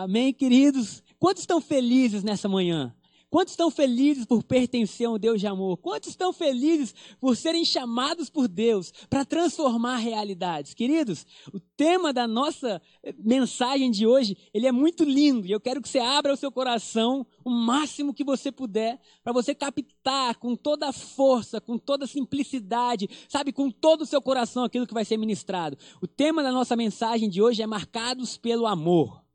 Amém, 0.00 0.32
queridos? 0.32 1.02
Quantos 1.18 1.42
estão 1.42 1.60
felizes 1.60 2.22
nessa 2.22 2.48
manhã? 2.48 2.94
Quantos 3.28 3.54
estão 3.54 3.68
felizes 3.68 4.24
por 4.24 4.44
pertencer 4.44 5.08
a 5.08 5.10
um 5.10 5.18
Deus 5.18 5.40
de 5.40 5.48
amor? 5.48 5.76
Quantos 5.78 6.10
estão 6.10 6.32
felizes 6.32 6.94
por 7.20 7.36
serem 7.36 7.64
chamados 7.64 8.30
por 8.30 8.46
Deus 8.46 8.92
para 9.10 9.24
transformar 9.24 9.96
realidades? 9.96 10.72
Queridos, 10.72 11.26
o 11.52 11.58
tema 11.58 12.12
da 12.12 12.28
nossa 12.28 12.80
eh, 13.02 13.12
mensagem 13.18 13.90
de 13.90 14.06
hoje, 14.06 14.36
ele 14.54 14.68
é 14.68 14.72
muito 14.72 15.02
lindo 15.02 15.48
e 15.48 15.50
eu 15.50 15.58
quero 15.58 15.82
que 15.82 15.88
você 15.88 15.98
abra 15.98 16.32
o 16.32 16.36
seu 16.36 16.52
coração 16.52 17.26
o 17.44 17.50
máximo 17.50 18.14
que 18.14 18.22
você 18.22 18.52
puder 18.52 19.00
para 19.24 19.32
você 19.32 19.52
captar 19.52 20.36
com 20.36 20.54
toda 20.54 20.90
a 20.90 20.92
força, 20.92 21.60
com 21.60 21.76
toda 21.76 22.04
a 22.04 22.08
simplicidade, 22.08 23.10
sabe, 23.28 23.52
com 23.52 23.68
todo 23.68 24.02
o 24.02 24.06
seu 24.06 24.22
coração 24.22 24.62
aquilo 24.62 24.86
que 24.86 24.94
vai 24.94 25.04
ser 25.04 25.16
ministrado. 25.16 25.76
O 26.00 26.06
tema 26.06 26.40
da 26.40 26.52
nossa 26.52 26.76
mensagem 26.76 27.28
de 27.28 27.42
hoje 27.42 27.62
é 27.62 27.66
marcados 27.66 28.38
pelo 28.38 28.64
amor. 28.64 29.26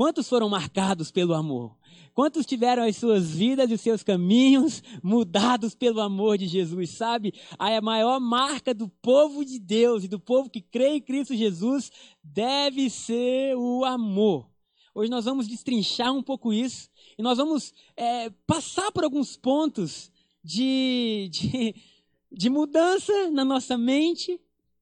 Quantos 0.00 0.30
foram 0.30 0.48
marcados 0.48 1.10
pelo 1.10 1.34
amor? 1.34 1.76
Quantos 2.14 2.46
tiveram 2.46 2.84
as 2.84 2.96
suas 2.96 3.32
vidas 3.32 3.70
e 3.70 3.74
os 3.74 3.82
seus 3.82 4.02
caminhos 4.02 4.82
mudados 5.02 5.74
pelo 5.74 6.00
amor 6.00 6.38
de 6.38 6.46
Jesus? 6.46 6.92
Sabe, 6.92 7.34
a 7.58 7.82
maior 7.82 8.18
marca 8.18 8.72
do 8.72 8.88
povo 8.88 9.44
de 9.44 9.58
Deus 9.58 10.02
e 10.02 10.08
do 10.08 10.18
povo 10.18 10.48
que 10.48 10.62
crê 10.62 10.94
em 10.94 11.02
Cristo 11.02 11.34
Jesus 11.34 11.92
deve 12.24 12.88
ser 12.88 13.54
o 13.58 13.84
amor. 13.84 14.48
Hoje 14.94 15.10
nós 15.10 15.26
vamos 15.26 15.46
destrinchar 15.46 16.14
um 16.14 16.22
pouco 16.22 16.50
isso 16.50 16.88
e 17.18 17.22
nós 17.22 17.36
vamos 17.36 17.74
é, 17.94 18.30
passar 18.46 18.90
por 18.92 19.04
alguns 19.04 19.36
pontos 19.36 20.10
de, 20.42 21.28
de, 21.30 21.74
de 22.32 22.48
mudança 22.48 23.30
na 23.30 23.44
nossa 23.44 23.76
mente, 23.76 24.40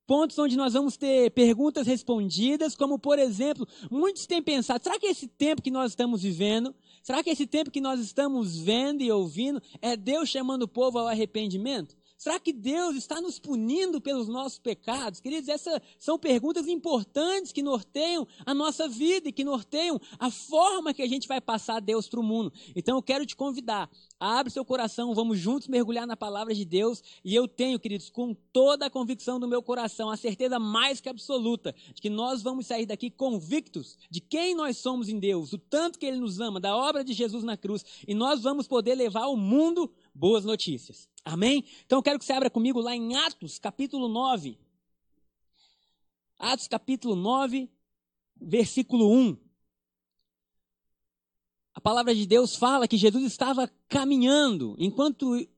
pontos 0.08 0.38
onde 0.38 0.56
nós 0.56 0.72
vamos 0.72 0.96
ter 0.96 1.30
perguntas 1.32 1.86
respondidas, 1.86 2.74
como 2.74 2.98
por 2.98 3.18
exemplo, 3.18 3.68
muitos 3.90 4.26
têm 4.26 4.42
pensado, 4.42 4.82
será 4.82 4.98
que 4.98 5.06
esse 5.06 5.28
tempo 5.28 5.62
que 5.62 5.70
nós 5.70 5.92
estamos 5.92 6.22
vivendo 6.22 6.74
Será 7.08 7.22
que 7.22 7.30
esse 7.30 7.46
tempo 7.46 7.70
que 7.70 7.80
nós 7.80 8.00
estamos 8.00 8.58
vendo 8.58 9.02
e 9.02 9.10
ouvindo 9.10 9.62
é 9.80 9.96
Deus 9.96 10.28
chamando 10.28 10.64
o 10.64 10.68
povo 10.68 10.98
ao 10.98 11.08
arrependimento? 11.08 11.96
Será 12.18 12.40
que 12.40 12.52
Deus 12.52 12.96
está 12.96 13.20
nos 13.20 13.38
punindo 13.38 14.00
pelos 14.00 14.26
nossos 14.26 14.58
pecados? 14.58 15.20
Queridos, 15.20 15.48
essas 15.48 15.80
são 16.00 16.18
perguntas 16.18 16.66
importantes 16.66 17.52
que 17.52 17.62
norteiam 17.62 18.26
a 18.44 18.52
nossa 18.52 18.88
vida 18.88 19.28
e 19.28 19.32
que 19.32 19.44
norteiam 19.44 20.00
a 20.18 20.28
forma 20.28 20.92
que 20.92 21.00
a 21.00 21.06
gente 21.06 21.28
vai 21.28 21.40
passar 21.40 21.80
Deus 21.80 22.08
para 22.08 22.18
o 22.18 22.22
mundo. 22.24 22.52
Então 22.74 22.96
eu 22.96 23.02
quero 23.02 23.24
te 23.24 23.36
convidar 23.36 23.88
Abre 24.20 24.52
seu 24.52 24.64
coração, 24.64 25.14
vamos 25.14 25.38
juntos 25.38 25.68
mergulhar 25.68 26.04
na 26.04 26.16
palavra 26.16 26.52
de 26.52 26.64
Deus. 26.64 27.04
E 27.24 27.32
eu 27.36 27.46
tenho, 27.46 27.78
queridos, 27.78 28.10
com 28.10 28.34
toda 28.52 28.86
a 28.86 28.90
convicção 28.90 29.38
do 29.38 29.46
meu 29.46 29.62
coração, 29.62 30.10
a 30.10 30.16
certeza 30.16 30.58
mais 30.58 31.00
que 31.00 31.08
absoluta 31.08 31.72
de 31.94 32.02
que 32.02 32.10
nós 32.10 32.42
vamos 32.42 32.66
sair 32.66 32.84
daqui 32.84 33.10
convictos 33.10 33.96
de 34.10 34.20
quem 34.20 34.56
nós 34.56 34.76
somos 34.76 35.08
em 35.08 35.20
Deus, 35.20 35.52
o 35.52 35.58
tanto 35.58 36.00
que 36.00 36.06
Ele 36.06 36.18
nos 36.18 36.40
ama, 36.40 36.58
da 36.58 36.76
obra 36.76 37.04
de 37.04 37.12
Jesus 37.12 37.44
na 37.44 37.56
cruz. 37.56 37.84
E 38.08 38.12
nós 38.12 38.42
vamos 38.42 38.66
poder 38.66 38.96
levar 38.96 39.22
ao 39.22 39.36
mundo 39.36 39.88
boas 40.18 40.44
notícias. 40.44 41.08
Amém? 41.24 41.64
Então 41.86 41.98
eu 41.98 42.02
quero 42.02 42.18
que 42.18 42.24
você 42.24 42.32
abra 42.32 42.50
comigo 42.50 42.80
lá 42.80 42.94
em 42.94 43.16
Atos, 43.16 43.58
capítulo 43.58 44.08
9. 44.08 44.58
Atos, 46.38 46.66
capítulo 46.66 47.14
9, 47.14 47.70
versículo 48.40 49.12
1. 49.12 49.36
A 51.74 51.80
palavra 51.80 52.14
de 52.14 52.26
Deus 52.26 52.56
fala 52.56 52.88
que 52.88 52.96
Jesus 52.96 53.24
estava 53.24 53.70
caminhando 53.88 54.74
enquanto. 54.78 55.48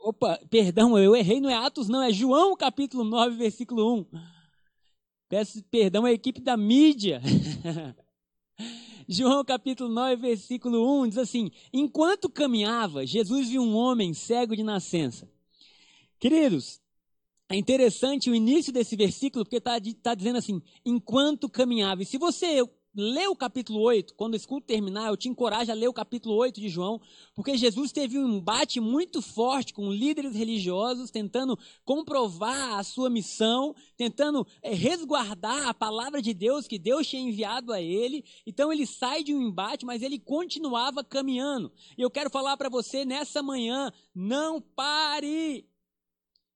Opa, 0.00 0.38
perdão, 0.50 0.98
eu 0.98 1.14
errei, 1.14 1.40
não 1.40 1.50
é 1.50 1.54
Atos, 1.54 1.88
não, 1.88 2.02
é 2.02 2.12
João 2.12 2.56
capítulo 2.56 3.04
9, 3.04 3.36
versículo 3.36 4.00
1. 4.00 4.06
Peço 5.28 5.62
perdão 5.64 6.04
à 6.04 6.12
equipe 6.12 6.40
da 6.40 6.56
mídia. 6.56 7.20
João 9.08 9.44
capítulo 9.44 9.88
9, 9.88 10.16
versículo 10.16 11.02
1 11.02 11.08
diz 11.08 11.18
assim: 11.18 11.50
Enquanto 11.72 12.28
caminhava, 12.28 13.06
Jesus 13.06 13.48
viu 13.48 13.62
um 13.62 13.76
homem 13.76 14.12
cego 14.12 14.56
de 14.56 14.64
nascença. 14.64 15.30
Queridos, 16.18 16.80
é 17.48 17.54
interessante 17.54 18.28
o 18.28 18.34
início 18.34 18.72
desse 18.72 18.96
versículo, 18.96 19.44
porque 19.44 19.58
está 19.58 19.78
tá 20.02 20.14
dizendo 20.14 20.38
assim: 20.38 20.60
enquanto 20.84 21.48
caminhava. 21.48 22.02
E 22.02 22.06
se 22.06 22.18
você 22.18 22.62
lê 22.96 23.28
o 23.28 23.36
capítulo 23.36 23.80
8, 23.80 24.14
quando 24.14 24.32
o 24.32 24.36
escuto 24.36 24.66
terminar, 24.66 25.08
eu 25.08 25.16
te 25.16 25.28
encorajo 25.28 25.70
a 25.70 25.74
ler 25.74 25.86
o 25.86 25.92
capítulo 25.92 26.34
8 26.34 26.58
de 26.58 26.70
João, 26.70 26.98
porque 27.34 27.56
Jesus 27.56 27.92
teve 27.92 28.18
um 28.18 28.38
embate 28.38 28.80
muito 28.80 29.20
forte 29.20 29.74
com 29.74 29.92
líderes 29.92 30.34
religiosos, 30.34 31.10
tentando 31.10 31.58
comprovar 31.84 32.78
a 32.78 32.82
sua 32.82 33.10
missão, 33.10 33.74
tentando 33.98 34.46
é, 34.62 34.72
resguardar 34.74 35.68
a 35.68 35.74
palavra 35.74 36.22
de 36.22 36.32
Deus 36.32 36.66
que 36.66 36.78
Deus 36.78 37.06
tinha 37.06 37.22
enviado 37.22 37.70
a 37.70 37.82
ele. 37.82 38.24
Então 38.46 38.72
ele 38.72 38.86
sai 38.86 39.22
de 39.22 39.34
um 39.34 39.42
embate, 39.42 39.84
mas 39.84 40.00
ele 40.00 40.18
continuava 40.18 41.04
caminhando. 41.04 41.70
E 41.98 42.02
eu 42.02 42.10
quero 42.10 42.30
falar 42.30 42.56
para 42.56 42.70
você 42.70 43.04
nessa 43.04 43.42
manhã: 43.42 43.92
não 44.14 44.60
pare! 44.60 45.68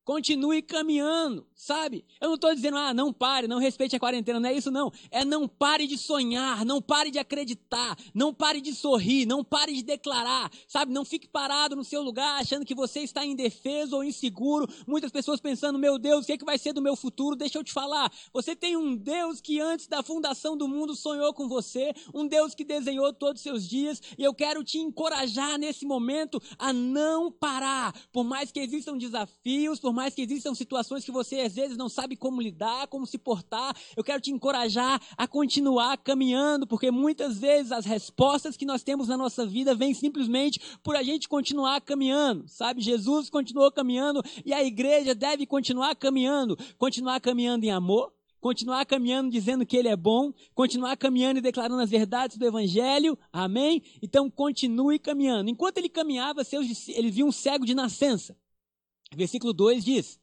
Continue 0.02 0.62
caminhando, 0.62 1.46
sabe? 1.60 2.06
Eu 2.18 2.28
não 2.28 2.36
estou 2.36 2.54
dizendo, 2.54 2.78
ah, 2.78 2.94
não 2.94 3.12
pare, 3.12 3.46
não 3.46 3.58
respeite 3.58 3.94
a 3.94 4.00
quarentena, 4.00 4.40
não 4.40 4.48
é 4.48 4.54
isso 4.54 4.70
não. 4.70 4.90
É 5.10 5.26
não 5.26 5.46
pare 5.46 5.86
de 5.86 5.98
sonhar, 5.98 6.64
não 6.64 6.80
pare 6.80 7.10
de 7.10 7.18
acreditar, 7.18 7.98
não 8.14 8.32
pare 8.32 8.62
de 8.62 8.74
sorrir, 8.74 9.26
não 9.26 9.44
pare 9.44 9.74
de 9.74 9.82
declarar, 9.82 10.50
sabe? 10.66 10.90
Não 10.90 11.04
fique 11.04 11.28
parado 11.28 11.76
no 11.76 11.84
seu 11.84 12.02
lugar 12.02 12.40
achando 12.40 12.64
que 12.64 12.74
você 12.74 13.00
está 13.00 13.26
indefeso 13.26 13.94
ou 13.94 14.02
inseguro. 14.02 14.66
Muitas 14.86 15.12
pessoas 15.12 15.38
pensando, 15.38 15.78
meu 15.78 15.98
Deus, 15.98 16.22
o 16.24 16.26
que, 16.26 16.32
é 16.32 16.38
que 16.38 16.46
vai 16.46 16.56
ser 16.56 16.72
do 16.72 16.80
meu 16.80 16.96
futuro? 16.96 17.36
Deixa 17.36 17.58
eu 17.58 17.64
te 17.64 17.72
falar. 17.72 18.10
Você 18.32 18.56
tem 18.56 18.74
um 18.78 18.96
Deus 18.96 19.40
que 19.42 19.60
antes 19.60 19.86
da 19.86 20.02
fundação 20.02 20.56
do 20.56 20.66
mundo 20.66 20.96
sonhou 20.96 21.34
com 21.34 21.46
você, 21.46 21.92
um 22.14 22.26
Deus 22.26 22.54
que 22.54 22.64
desenhou 22.64 23.12
todos 23.12 23.40
os 23.40 23.42
seus 23.42 23.68
dias, 23.68 24.00
e 24.16 24.24
eu 24.24 24.32
quero 24.32 24.64
te 24.64 24.78
encorajar 24.78 25.58
nesse 25.58 25.84
momento 25.84 26.40
a 26.58 26.72
não 26.72 27.30
parar, 27.30 27.94
por 28.10 28.24
mais 28.24 28.50
que 28.50 28.60
existam 28.60 28.96
desafios, 28.96 29.78
por 29.78 29.92
mais 29.92 30.14
que 30.14 30.22
existam 30.22 30.54
situações 30.54 31.04
que 31.04 31.12
você 31.12 31.49
às 31.50 31.56
vezes 31.56 31.76
não 31.76 31.88
sabe 31.88 32.14
como 32.14 32.40
lidar, 32.40 32.86
como 32.86 33.06
se 33.06 33.18
portar, 33.18 33.76
eu 33.96 34.04
quero 34.04 34.20
te 34.20 34.30
encorajar 34.30 35.00
a 35.16 35.26
continuar 35.26 35.98
caminhando, 35.98 36.66
porque 36.66 36.90
muitas 36.90 37.38
vezes 37.38 37.72
as 37.72 37.84
respostas 37.84 38.56
que 38.56 38.64
nós 38.64 38.84
temos 38.84 39.08
na 39.08 39.16
nossa 39.16 39.44
vida 39.44 39.74
vêm 39.74 39.92
simplesmente 39.92 40.60
por 40.82 40.94
a 40.94 41.02
gente 41.02 41.28
continuar 41.28 41.80
caminhando, 41.80 42.48
sabe? 42.48 42.80
Jesus 42.80 43.28
continuou 43.28 43.70
caminhando 43.72 44.22
e 44.44 44.54
a 44.54 44.62
igreja 44.62 45.14
deve 45.14 45.44
continuar 45.44 45.96
caminhando, 45.96 46.56
continuar 46.78 47.20
caminhando 47.20 47.64
em 47.64 47.70
amor, 47.70 48.12
continuar 48.40 48.86
caminhando 48.86 49.30
dizendo 49.30 49.66
que 49.66 49.76
ele 49.76 49.88
é 49.88 49.96
bom, 49.96 50.32
continuar 50.54 50.96
caminhando 50.96 51.38
e 51.38 51.42
declarando 51.42 51.82
as 51.82 51.90
verdades 51.90 52.38
do 52.38 52.46
evangelho. 52.46 53.18
Amém? 53.32 53.82
Então 54.00 54.30
continue 54.30 55.00
caminhando. 55.00 55.50
Enquanto 55.50 55.78
ele 55.78 55.88
caminhava, 55.88 56.44
seus, 56.44 56.88
ele 56.88 57.10
viu 57.10 57.26
um 57.26 57.32
cego 57.32 57.66
de 57.66 57.74
nascença. 57.74 58.36
Versículo 59.14 59.52
2 59.52 59.84
diz: 59.84 60.19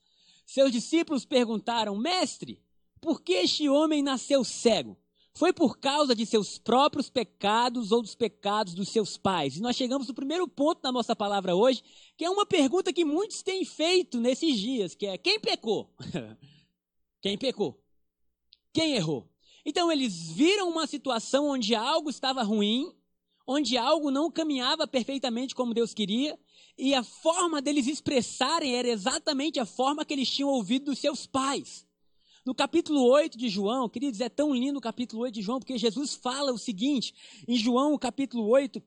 Seus 0.48 0.72
discípulos 0.72 1.26
perguntaram, 1.26 1.98
Mestre, 1.98 2.64
por 3.02 3.22
que 3.22 3.34
este 3.34 3.68
homem 3.68 4.02
nasceu 4.02 4.46
cego? 4.46 4.98
Foi 5.34 5.52
por 5.52 5.78
causa 5.78 6.16
de 6.16 6.26
seus 6.26 6.58
próprios 6.58 7.10
pecados 7.10 7.92
ou 7.92 8.02
dos 8.02 8.16
pecados 8.16 8.74
dos 8.74 8.88
seus 8.88 9.18
pais? 9.18 9.58
E 9.58 9.62
nós 9.62 9.76
chegamos 9.76 10.08
no 10.08 10.14
primeiro 10.14 10.48
ponto 10.48 10.82
da 10.82 10.90
nossa 10.90 11.14
palavra 11.14 11.54
hoje, 11.54 11.84
que 12.16 12.24
é 12.24 12.30
uma 12.30 12.46
pergunta 12.46 12.94
que 12.94 13.04
muitos 13.04 13.44
têm 13.44 13.66
feito 13.66 14.22
nesses 14.22 14.58
dias, 14.58 14.96
que 14.96 15.06
é 15.06 15.18
quem 15.18 15.38
pecou? 15.38 15.94
quem 17.22 17.38
pecou? 17.38 17.84
Quem 18.72 18.94
errou? 18.96 19.30
Então 19.66 19.92
eles 19.92 20.30
viram 20.30 20.70
uma 20.70 20.88
situação 20.88 21.50
onde 21.50 21.76
algo 21.76 22.10
estava 22.10 22.42
ruim, 22.42 22.96
onde 23.48 23.78
algo 23.78 24.12
não 24.12 24.30
caminhava 24.30 24.86
perfeitamente 24.86 25.56
como 25.56 25.74
Deus 25.74 25.94
queria, 25.94 26.38
e 26.78 26.94
a 26.94 27.02
forma 27.02 27.62
deles 27.62 27.88
expressarem 27.88 28.76
era 28.76 28.90
exatamente 28.90 29.60
a 29.60 29.66
forma 29.66 30.04
que 30.04 30.14
eles 30.14 30.30
tinham 30.30 30.50
ouvido 30.50 30.86
dos 30.86 31.00
seus 31.00 31.26
pais. 31.26 31.88
No 32.46 32.54
capítulo 32.54 33.02
8 33.04 33.38
de 33.38 33.50
João, 33.50 33.90
queridos, 33.90 34.22
é 34.22 34.30
tão 34.30 34.54
lindo 34.54 34.80
o 34.80 34.82
capítulo 34.82 35.24
8 35.24 35.34
de 35.34 35.42
João, 35.42 35.60
porque 35.60 35.78
Jesus 35.78 36.14
fala 36.14 36.52
o 36.52 36.58
seguinte, 36.58 37.14
em 37.48 37.58
João, 37.58 37.98
capítulo 37.98 38.48
8, 38.48 38.84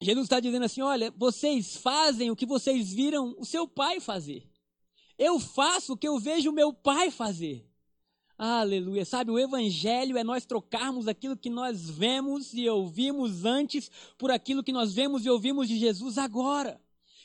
Jesus 0.00 0.24
está 0.24 0.40
dizendo 0.40 0.64
assim: 0.64 0.82
olha, 0.82 1.10
vocês 1.16 1.76
fazem 1.76 2.30
o 2.30 2.36
que 2.36 2.44
vocês 2.44 2.92
viram 2.92 3.34
o 3.38 3.44
seu 3.44 3.68
pai 3.68 4.00
fazer. 4.00 4.46
Eu 5.16 5.38
faço 5.38 5.92
o 5.92 5.96
que 5.96 6.08
eu 6.08 6.18
vejo 6.18 6.50
o 6.50 6.54
meu 6.54 6.72
pai 6.72 7.10
fazer. 7.10 7.66
Aleluia. 8.38 9.04
Sabe, 9.04 9.30
o 9.30 9.38
evangelho 9.38 10.16
é 10.16 10.24
nós 10.24 10.44
trocarmos 10.44 11.06
aquilo 11.06 11.36
que 11.36 11.50
nós 11.50 11.88
vemos 11.88 12.52
e 12.54 12.68
ouvimos 12.68 13.44
antes 13.44 13.90
por 14.18 14.30
aquilo 14.30 14.62
que 14.62 14.72
nós 14.72 14.92
vemos 14.92 15.24
e 15.24 15.30
ouvimos 15.30 15.68
de 15.68 15.78
Jesus 15.78 16.18
agora. 16.18 16.80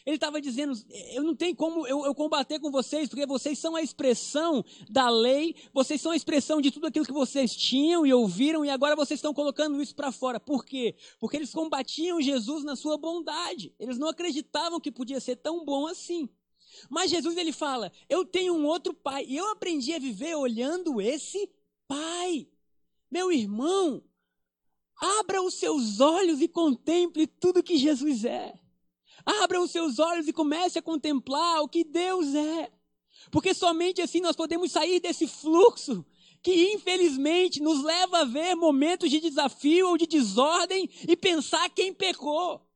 Ele 0.08 0.16
estava 0.16 0.40
dizendo: 0.40 0.72
eu 1.12 1.22
não 1.22 1.36
tenho 1.36 1.54
como 1.54 1.86
eu, 1.86 2.06
eu, 2.06 2.16
combater 2.16 2.62
com 2.62 2.72
vocês, 2.72 3.10
porque 3.10 3.26
vocês 3.26 3.60
são 3.60 3.76
a 3.76 3.82
expressão 3.82 4.64
da 4.90 5.10
lei, 5.10 5.54
vocês 5.74 6.00
são 6.00 6.14
a 6.14 6.16
expressão 6.16 6.62
de 6.62 6.72
tudo 6.72 6.88
aquilo 6.88 7.06
que 7.06 7.12
vocês 7.12 7.54
tinham 7.54 8.06
e 8.06 8.14
ouviram, 8.14 8.64
e 8.64 8.70
agora 8.70 8.96
vocês 8.96 9.18
estão 9.18 9.34
colocando 9.34 9.82
isso 9.82 9.94
para 9.94 10.10
fora. 10.10 10.40
Por 10.40 10.64
quê? 10.64 10.96
Porque 11.20 11.36
eles 11.36 11.54
combatiam 11.54 12.22
Jesus 12.22 12.64
na 12.64 12.78
sua 12.78 12.98
bondade. 12.98 13.76
Eles 13.78 13.98
não 13.98 14.08
acreditavam 14.08 14.80
que 14.80 14.94
podia 14.94 15.20
ser 15.20 15.36
tão 15.36 15.66
bom 15.66 15.88
assim. 15.88 16.30
Mas 16.90 17.12
Jesus 17.12 17.38
ele 17.38 17.52
fala: 17.52 17.92
Eu 18.10 18.26
tenho 18.26 18.54
um 18.54 18.66
outro 18.66 18.94
pai, 18.94 19.26
e 19.28 19.38
eu 19.38 19.52
aprendi 19.52 19.94
a 19.94 20.00
viver 20.00 20.36
olhando 20.36 21.02
esse 21.02 21.50
pai. 21.88 22.48
Meu 23.10 23.32
irmão, 23.32 24.04
Abra 25.00 25.44
os 25.44 25.54
seus 25.54 26.00
olhos 26.00 26.42
e 26.42 26.48
contemple 26.48 27.28
tudo 27.28 27.62
que 27.62 27.78
Jesus 27.78 28.26
é. 28.26 28.54
Abra 29.26 29.62
os 29.62 29.72
seus 29.72 30.00
olhos 30.00 30.28
e 30.28 30.34
comece 30.34 30.80
a 30.80 30.82
contemplar 30.82 31.62
o 31.62 31.68
que 31.68 31.84
Deus 31.84 32.34
é. 32.34 32.72
Porque 33.30 33.54
somente 33.54 34.02
assim 34.02 34.22
nós 34.22 34.36
podemos 34.36 34.72
sair 34.72 35.00
desse 35.00 35.28
fluxo 35.28 36.06
que 36.42 36.74
infelizmente 36.74 37.62
nos 37.62 37.84
leva 37.84 38.20
a 38.20 38.26
ver 38.26 38.56
momentos 38.56 39.10
de 39.10 39.20
desafio 39.20 39.90
ou 39.90 39.98
de 39.98 40.08
desordem 40.08 40.90
e 41.08 41.16
pensar 41.16 41.70
quem 41.70 41.94
pecou. 41.94 42.67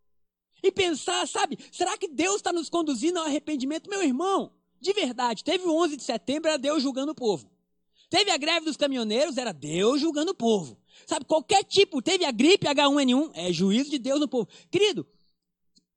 E 0.63 0.71
pensar, 0.71 1.27
sabe, 1.27 1.57
será 1.71 1.97
que 1.97 2.07
Deus 2.07 2.37
está 2.37 2.53
nos 2.53 2.69
conduzindo 2.69 3.19
ao 3.19 3.25
arrependimento? 3.25 3.89
Meu 3.89 4.03
irmão, 4.03 4.51
de 4.79 4.93
verdade, 4.93 5.43
teve 5.43 5.65
o 5.65 5.75
11 5.75 5.97
de 5.97 6.03
setembro, 6.03 6.49
era 6.49 6.57
Deus 6.57 6.81
julgando 6.83 7.11
o 7.11 7.15
povo. 7.15 7.49
Teve 8.09 8.29
a 8.29 8.37
greve 8.37 8.65
dos 8.65 8.75
caminhoneiros, 8.75 9.37
era 9.37 9.53
Deus 9.53 10.01
julgando 10.01 10.31
o 10.31 10.35
povo. 10.35 10.77
Sabe, 11.05 11.25
qualquer 11.25 11.63
tipo, 11.63 12.01
teve 12.01 12.25
a 12.25 12.31
gripe 12.31 12.67
H1N1, 12.67 13.31
é 13.33 13.53
juízo 13.53 13.89
de 13.89 13.97
Deus 13.97 14.19
no 14.19 14.27
povo. 14.27 14.47
Querido, 14.69 15.07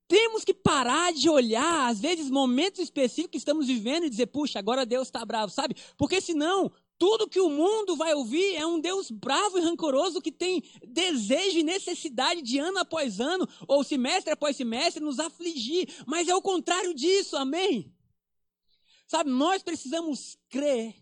temos 0.06 0.44
que 0.44 0.55
parar 0.55 1.12
de 1.12 1.28
olhar, 1.28 1.88
às 1.90 1.99
vezes, 1.99 2.31
momentos 2.31 2.81
específicos 2.81 3.32
que 3.32 3.38
estamos 3.38 3.66
vivendo 3.66 4.05
e 4.05 4.11
dizer, 4.11 4.26
puxa, 4.26 4.58
agora 4.58 4.87
Deus 4.87 5.08
está 5.08 5.25
bravo, 5.25 5.50
sabe? 5.50 5.75
Porque 5.96 6.20
senão, 6.20 6.70
tudo 6.99 7.29
que 7.29 7.41
o 7.41 7.50
mundo 7.50 7.96
vai 7.96 8.14
ouvir 8.14 8.55
é 8.55 8.67
um 8.67 8.81
Deus 8.81 9.11
bravo 9.11 9.58
e 9.58 9.62
rancoroso 9.62 10.20
que 10.20 10.31
tem 10.31 10.62
desejo 10.87 11.58
e 11.58 11.62
necessidade 11.62 12.41
de 12.43 12.58
ano 12.58 12.79
após 12.79 13.20
ano, 13.20 13.49
ou 13.67 13.82
semestre 13.82 14.32
após 14.32 14.56
semestre, 14.56 15.02
nos 15.02 15.19
afligir. 15.19 15.88
Mas 16.06 16.29
é 16.29 16.35
o 16.35 16.43
contrário 16.43 16.94
disso, 16.94 17.37
amém? 17.37 17.93
Sabe, 19.06 19.31
nós 19.31 19.62
precisamos 19.62 20.38
crer 20.49 20.94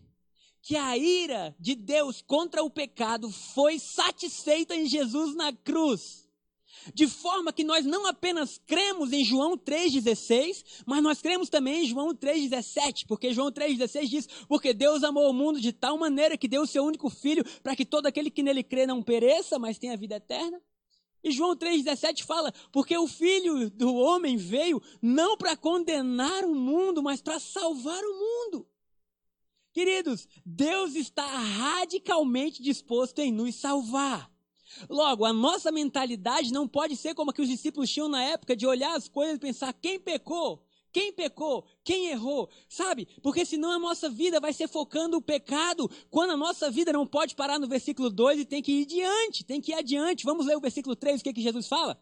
que 0.61 0.75
a 0.75 0.97
ira 0.97 1.55
de 1.59 1.75
Deus 1.75 2.21
contra 2.21 2.63
o 2.63 2.69
pecado 2.69 3.29
foi 3.29 3.77
satisfeita 3.77 4.75
em 4.75 4.87
Jesus 4.87 5.35
na 5.35 5.53
cruz. 5.53 6.27
De 6.93 7.07
forma 7.07 7.53
que 7.53 7.63
nós 7.63 7.85
não 7.85 8.05
apenas 8.07 8.59
cremos 8.65 9.13
em 9.13 9.23
João 9.23 9.57
3,16, 9.57 10.63
mas 10.85 11.03
nós 11.03 11.21
cremos 11.21 11.49
também 11.49 11.83
em 11.83 11.87
João 11.87 12.13
3,17, 12.13 13.05
porque 13.07 13.33
João 13.33 13.51
3,16 13.51 14.07
diz: 14.07 14.27
Porque 14.47 14.73
Deus 14.73 15.03
amou 15.03 15.29
o 15.29 15.33
mundo 15.33 15.61
de 15.61 15.71
tal 15.71 15.97
maneira 15.97 16.37
que 16.37 16.47
deu 16.47 16.63
o 16.63 16.67
seu 16.67 16.83
único 16.83 17.09
filho, 17.09 17.43
para 17.61 17.75
que 17.75 17.85
todo 17.85 18.07
aquele 18.07 18.29
que 18.29 18.43
nele 18.43 18.63
crê 18.63 18.85
não 18.85 19.01
pereça, 19.01 19.59
mas 19.59 19.77
tenha 19.77 19.95
vida 19.95 20.15
eterna. 20.15 20.61
E 21.23 21.31
João 21.31 21.55
3,17 21.55 22.23
fala: 22.23 22.51
Porque 22.71 22.97
o 22.97 23.07
filho 23.07 23.69
do 23.69 23.95
homem 23.95 24.35
veio 24.35 24.81
não 25.01 25.37
para 25.37 25.55
condenar 25.55 26.43
o 26.43 26.53
mundo, 26.53 27.01
mas 27.01 27.21
para 27.21 27.39
salvar 27.39 28.03
o 28.03 28.19
mundo. 28.19 28.67
Queridos, 29.71 30.27
Deus 30.45 30.95
está 30.95 31.25
radicalmente 31.25 32.61
disposto 32.61 33.19
em 33.19 33.31
nos 33.31 33.55
salvar. 33.55 34.32
Logo, 34.89 35.25
a 35.25 35.33
nossa 35.33 35.71
mentalidade 35.71 36.51
não 36.51 36.67
pode 36.67 36.95
ser 36.95 37.13
como 37.13 37.31
a 37.31 37.33
que 37.33 37.41
os 37.41 37.47
discípulos 37.47 37.89
tinham 37.89 38.09
na 38.09 38.23
época, 38.23 38.55
de 38.55 38.65
olhar 38.65 38.95
as 38.95 39.07
coisas 39.07 39.35
e 39.35 39.39
pensar 39.39 39.73
quem 39.73 39.99
pecou, 39.99 40.63
quem 40.91 41.11
pecou, 41.11 41.65
quem 41.83 42.07
errou, 42.07 42.49
sabe? 42.69 43.07
Porque 43.21 43.45
senão 43.45 43.71
a 43.71 43.79
nossa 43.79 44.09
vida 44.09 44.39
vai 44.39 44.53
ser 44.53 44.67
focando 44.67 45.17
o 45.17 45.21
pecado, 45.21 45.89
quando 46.09 46.31
a 46.31 46.37
nossa 46.37 46.69
vida 46.69 46.93
não 46.93 47.07
pode 47.07 47.35
parar 47.35 47.59
no 47.59 47.67
versículo 47.67 48.09
2 48.09 48.41
e 48.41 48.45
tem 48.45 48.61
que 48.61 48.71
ir 48.71 48.83
adiante, 48.83 49.43
tem 49.43 49.59
que 49.59 49.71
ir 49.71 49.75
adiante. 49.75 50.23
Vamos 50.23 50.45
ler 50.45 50.55
o 50.55 50.61
versículo 50.61 50.95
3, 50.95 51.19
o 51.19 51.23
que, 51.23 51.29
é 51.29 51.33
que 51.33 51.41
Jesus 51.41 51.67
fala? 51.67 51.99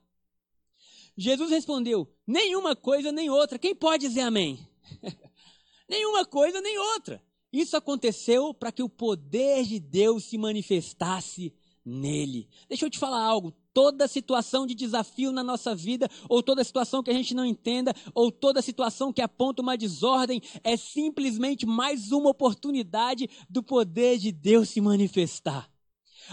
Jesus 1.18 1.50
respondeu: 1.50 2.08
nenhuma 2.26 2.76
coisa 2.76 3.12
nem 3.12 3.30
outra. 3.30 3.60
Quem 3.60 3.76
pode 3.76 4.08
dizer 4.08 4.22
amém? 4.22 4.60
nenhuma 5.88 6.26
coisa 6.26 6.60
nem 6.62 6.78
outra. 6.78 7.24
Isso 7.52 7.76
aconteceu 7.76 8.54
para 8.54 8.72
que 8.72 8.82
o 8.82 8.90
poder 8.90 9.66
de 9.66 9.80
Deus 9.80 10.26
se 10.26 10.38
manifestasse 10.38 11.54
nele. 11.86 12.48
Deixa 12.68 12.86
eu 12.86 12.90
te 12.90 13.00
falar 13.00 13.24
algo. 13.24 13.54
Toda 13.74 14.08
situação 14.08 14.68
de 14.68 14.76
desafio 14.76 15.32
na 15.32 15.44
nossa 15.44 15.74
vida, 15.74 16.10
ou 16.28 16.44
toda 16.44 16.64
situação 16.64 17.02
que 17.02 17.10
a 17.10 17.14
gente 17.14 17.34
não 17.34 17.46
entenda, 17.46 17.94
ou 18.14 18.32
toda 18.32 18.62
situação 18.62 19.14
que 19.14 19.22
aponta 19.22 19.62
uma 19.62 19.78
desordem, 19.78 20.42
é 20.64 20.76
simplesmente 20.76 21.66
mais 21.66 22.12
uma 22.12 22.30
oportunidade 22.30 23.30
do 23.50 23.64
poder 23.64 24.18
de 24.18 24.32
Deus 24.32 24.70
se 24.70 24.82
manifestar. 24.82 25.71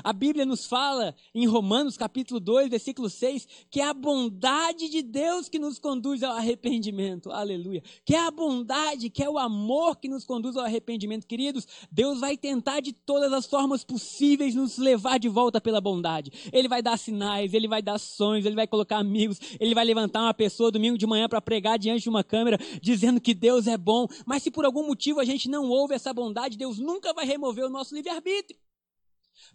A 0.03 0.13
Bíblia 0.13 0.47
nos 0.47 0.67
fala 0.67 1.15
em 1.35 1.47
Romanos 1.47 1.97
capítulo 1.97 2.41
2, 2.41 2.69
versículo 2.69 3.11
6, 3.11 3.47
que 3.71 3.81
é 3.81 3.85
a 3.85 3.95
bondade 3.95 4.89
de 4.89 5.03
Deus 5.03 5.49
que 5.49 5.59
nos 5.59 5.79
conduz 5.79 6.23
ao 6.23 6.37
arrependimento. 6.37 7.31
Aleluia. 7.31 7.83
Que 8.05 8.15
é 8.15 8.27
a 8.27 8.31
bondade, 8.31 9.11
que 9.11 9.23
é 9.23 9.29
o 9.29 9.39
amor 9.39 9.97
que 9.97 10.09
nos 10.09 10.25
conduz 10.25 10.57
ao 10.57 10.65
arrependimento. 10.65 11.27
Queridos, 11.27 11.67
Deus 11.91 12.21
vai 12.21 12.37
tentar 12.37 12.81
de 12.81 12.93
todas 12.93 13.33
as 13.33 13.47
formas 13.47 13.85
possíveis 13.85 14.55
nos 14.55 14.79
levar 14.79 15.19
de 15.19 15.29
volta 15.29 15.61
pela 15.61 15.81
bondade. 15.81 16.33
Ele 16.53 16.69
vai 16.69 16.83
dar 16.83 16.97
sinais, 16.97 17.55
ele 17.55 17.69
vai 17.69 17.83
dar 17.83 17.99
sonhos, 17.99 18.47
ele 18.47 18.57
vai 18.57 18.67
colocar 18.67 18.99
amigos, 18.99 19.41
ele 19.59 19.75
vai 19.75 19.85
levantar 19.85 20.23
uma 20.23 20.35
pessoa 20.35 20.71
domingo 20.71 20.99
de 20.99 21.07
manhã 21.07 21.29
para 21.29 21.41
pregar 21.41 21.79
diante 21.79 22.03
de 22.03 22.09
uma 22.09 22.25
câmera 22.25 22.59
dizendo 22.81 23.21
que 23.21 23.35
Deus 23.35 23.67
é 23.67 23.77
bom. 23.77 24.07
Mas 24.27 24.43
se 24.43 24.51
por 24.51 24.65
algum 24.65 24.87
motivo 24.87 25.21
a 25.21 25.25
gente 25.25 25.49
não 25.49 25.69
ouve 25.69 25.95
essa 25.95 26.13
bondade, 26.13 26.57
Deus 26.57 26.79
nunca 26.79 27.13
vai 27.13 27.25
remover 27.25 27.65
o 27.65 27.71
nosso 27.71 27.95
livre-arbítrio. 27.95 28.59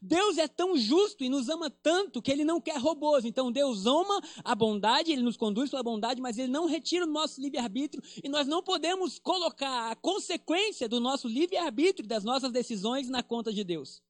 Deus 0.02 0.38
é 0.38 0.48
tão 0.48 0.78
justo 0.78 1.24
e 1.24 1.30
nos 1.30 1.50
ama 1.50 1.70
tanto 1.70 2.22
que 2.22 2.32
ele 2.32 2.44
não 2.44 2.60
quer 2.60 2.78
robôs. 2.78 3.26
Então 3.26 3.52
Deus 3.52 3.86
ama 3.86 4.22
a 4.44 4.54
bondade, 4.56 5.12
ele 5.12 5.22
nos 5.22 5.38
conduz 5.38 5.70
pela 5.70 5.84
bondade, 5.84 6.22
mas 6.22 6.38
ele 6.38 6.52
não 6.52 6.66
retira 6.66 7.06
o 7.06 7.10
nosso 7.10 7.42
livre-arbítrio 7.42 8.04
e 8.24 8.30
nós 8.30 8.48
não 8.48 8.62
podemos 8.62 9.20
colocar 9.20 9.92
a 9.92 9.96
consequência 9.96 10.90
do 10.90 11.00
nosso 11.00 11.28
livre-arbítrio, 11.28 12.08
das 12.08 12.24
nossas 12.24 12.52
decisões, 12.52 13.10
na 13.10 13.24
conta 13.24 13.52
de 13.54 13.64
Deus. 13.64 14.02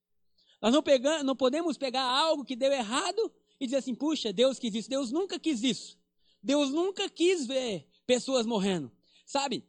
Nós 0.61 0.73
não, 0.73 0.81
pegamos, 0.81 1.23
não 1.23 1.35
podemos 1.35 1.77
pegar 1.77 2.03
algo 2.03 2.45
que 2.45 2.55
deu 2.55 2.71
errado 2.71 3.31
e 3.59 3.65
dizer 3.65 3.77
assim: 3.77 3.93
puxa, 3.93 4.31
Deus 4.31 4.57
quis 4.57 4.73
isso. 4.73 4.89
Deus 4.89 5.11
nunca 5.11 5.37
quis 5.37 5.61
isso. 5.63 5.97
Deus 6.41 6.69
nunca 6.71 7.09
quis 7.09 7.45
ver 7.45 7.87
pessoas 8.05 8.45
morrendo. 8.45 8.91
Sabe? 9.25 9.65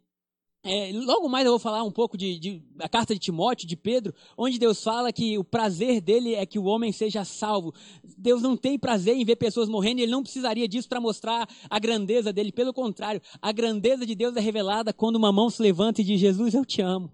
É, 0.64 0.90
logo 0.94 1.28
mais 1.28 1.44
eu 1.44 1.52
vou 1.52 1.58
falar 1.58 1.82
um 1.82 1.90
pouco 1.90 2.16
de, 2.16 2.38
de, 2.38 2.62
a 2.78 2.88
carta 2.88 3.12
de 3.12 3.20
Timóteo, 3.20 3.68
de 3.68 3.76
Pedro, 3.76 4.14
onde 4.36 4.58
Deus 4.58 4.82
fala 4.82 5.12
que 5.12 5.36
o 5.36 5.44
prazer 5.44 6.00
dele 6.00 6.34
é 6.34 6.46
que 6.46 6.58
o 6.58 6.64
homem 6.64 6.90
seja 6.90 7.22
salvo. 7.22 7.74
Deus 8.16 8.40
não 8.40 8.56
tem 8.56 8.78
prazer 8.78 9.14
em 9.14 9.24
ver 9.26 9.36
pessoas 9.36 9.68
morrendo, 9.68 10.00
ele 10.00 10.10
não 10.10 10.22
precisaria 10.22 10.66
disso 10.66 10.88
para 10.88 11.00
mostrar 11.00 11.46
a 11.68 11.78
grandeza 11.78 12.32
dele. 12.32 12.50
Pelo 12.50 12.72
contrário, 12.72 13.20
a 13.42 13.52
grandeza 13.52 14.06
de 14.06 14.14
Deus 14.14 14.34
é 14.36 14.40
revelada 14.40 14.90
quando 14.90 15.16
uma 15.16 15.30
mão 15.30 15.50
se 15.50 15.60
levanta 15.60 16.00
e 16.00 16.04
diz: 16.04 16.18
Jesus, 16.18 16.54
eu 16.54 16.64
te 16.64 16.80
amo. 16.80 17.12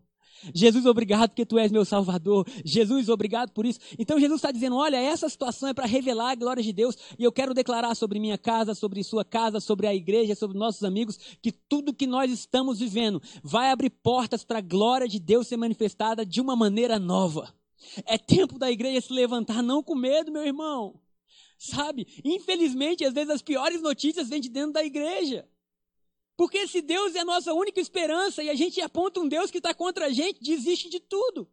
Jesus, 0.54 0.86
obrigado 0.86 1.30
porque 1.30 1.44
tu 1.44 1.58
és 1.58 1.70
meu 1.70 1.84
Salvador. 1.84 2.46
Jesus, 2.64 3.08
obrigado 3.08 3.52
por 3.52 3.66
isso. 3.66 3.78
Então 3.98 4.18
Jesus 4.18 4.38
está 4.38 4.50
dizendo: 4.50 4.76
olha, 4.76 4.96
essa 4.96 5.28
situação 5.28 5.68
é 5.68 5.74
para 5.74 5.86
revelar 5.86 6.30
a 6.30 6.34
glória 6.34 6.62
de 6.62 6.72
Deus. 6.72 6.96
E 7.18 7.24
eu 7.24 7.32
quero 7.32 7.52
declarar 7.52 7.94
sobre 7.94 8.18
minha 8.18 8.38
casa, 8.38 8.74
sobre 8.74 9.02
sua 9.04 9.24
casa, 9.24 9.60
sobre 9.60 9.86
a 9.86 9.94
igreja, 9.94 10.34
sobre 10.34 10.58
nossos 10.58 10.82
amigos, 10.82 11.18
que 11.42 11.52
tudo 11.52 11.94
que 11.94 12.06
nós 12.06 12.30
estamos 12.30 12.78
vivendo 12.78 13.20
vai 13.42 13.70
abrir 13.70 13.90
portas 13.90 14.44
para 14.44 14.58
a 14.58 14.62
glória 14.62 15.08
de 15.08 15.18
Deus 15.18 15.46
ser 15.46 15.56
manifestada 15.56 16.24
de 16.24 16.40
uma 16.40 16.56
maneira 16.56 16.98
nova. 16.98 17.52
É 18.04 18.18
tempo 18.18 18.58
da 18.58 18.70
igreja 18.70 19.00
se 19.00 19.12
levantar, 19.12 19.62
não 19.62 19.82
com 19.82 19.94
medo, 19.94 20.32
meu 20.32 20.44
irmão. 20.44 21.00
Sabe? 21.58 22.06
Infelizmente, 22.24 23.04
às 23.04 23.12
vezes 23.12 23.30
as 23.30 23.42
piores 23.42 23.82
notícias 23.82 24.28
vêm 24.28 24.40
de 24.40 24.48
dentro 24.48 24.72
da 24.72 24.84
igreja. 24.84 25.46
Porque 26.40 26.66
se 26.66 26.80
Deus 26.80 27.14
é 27.14 27.18
a 27.18 27.24
nossa 27.26 27.52
única 27.52 27.78
esperança 27.78 28.42
e 28.42 28.48
a 28.48 28.54
gente 28.54 28.80
aponta 28.80 29.20
um 29.20 29.28
Deus 29.28 29.50
que 29.50 29.58
está 29.58 29.74
contra 29.74 30.06
a 30.06 30.10
gente, 30.10 30.42
desiste 30.42 30.88
de 30.88 30.98
tudo. 30.98 31.46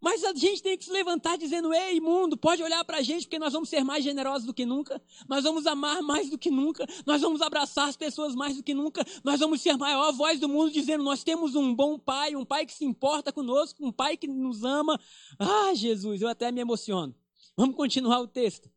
Mas 0.00 0.24
a 0.24 0.34
gente 0.34 0.60
tem 0.60 0.76
que 0.76 0.84
se 0.84 0.90
levantar 0.90 1.38
dizendo: 1.38 1.72
Ei, 1.72 2.00
mundo, 2.00 2.36
pode 2.36 2.60
olhar 2.60 2.84
para 2.84 2.96
a 2.96 3.02
gente, 3.02 3.22
porque 3.22 3.38
nós 3.38 3.52
vamos 3.52 3.68
ser 3.68 3.84
mais 3.84 4.02
generosos 4.02 4.44
do 4.44 4.52
que 4.52 4.66
nunca, 4.66 5.00
nós 5.28 5.44
vamos 5.44 5.64
amar 5.64 6.02
mais 6.02 6.28
do 6.28 6.36
que 6.36 6.50
nunca, 6.50 6.84
nós 7.06 7.20
vamos 7.20 7.40
abraçar 7.40 7.88
as 7.88 7.96
pessoas 7.96 8.34
mais 8.34 8.56
do 8.56 8.64
que 8.64 8.74
nunca, 8.74 9.06
nós 9.22 9.38
vamos 9.38 9.62
ser 9.62 9.70
a 9.70 9.78
maior 9.78 10.12
voz 10.12 10.40
do 10.40 10.48
mundo, 10.48 10.72
dizendo: 10.72 11.04
Nós 11.04 11.22
temos 11.22 11.54
um 11.54 11.72
bom 11.72 11.96
pai, 11.96 12.34
um 12.34 12.44
pai 12.44 12.66
que 12.66 12.74
se 12.74 12.84
importa 12.84 13.32
conosco, 13.32 13.86
um 13.86 13.92
pai 13.92 14.16
que 14.16 14.26
nos 14.26 14.64
ama. 14.64 15.00
Ah, 15.38 15.72
Jesus, 15.72 16.20
eu 16.20 16.26
até 16.26 16.50
me 16.50 16.60
emociono. 16.60 17.14
Vamos 17.56 17.76
continuar 17.76 18.18
o 18.22 18.26
texto. 18.26 18.68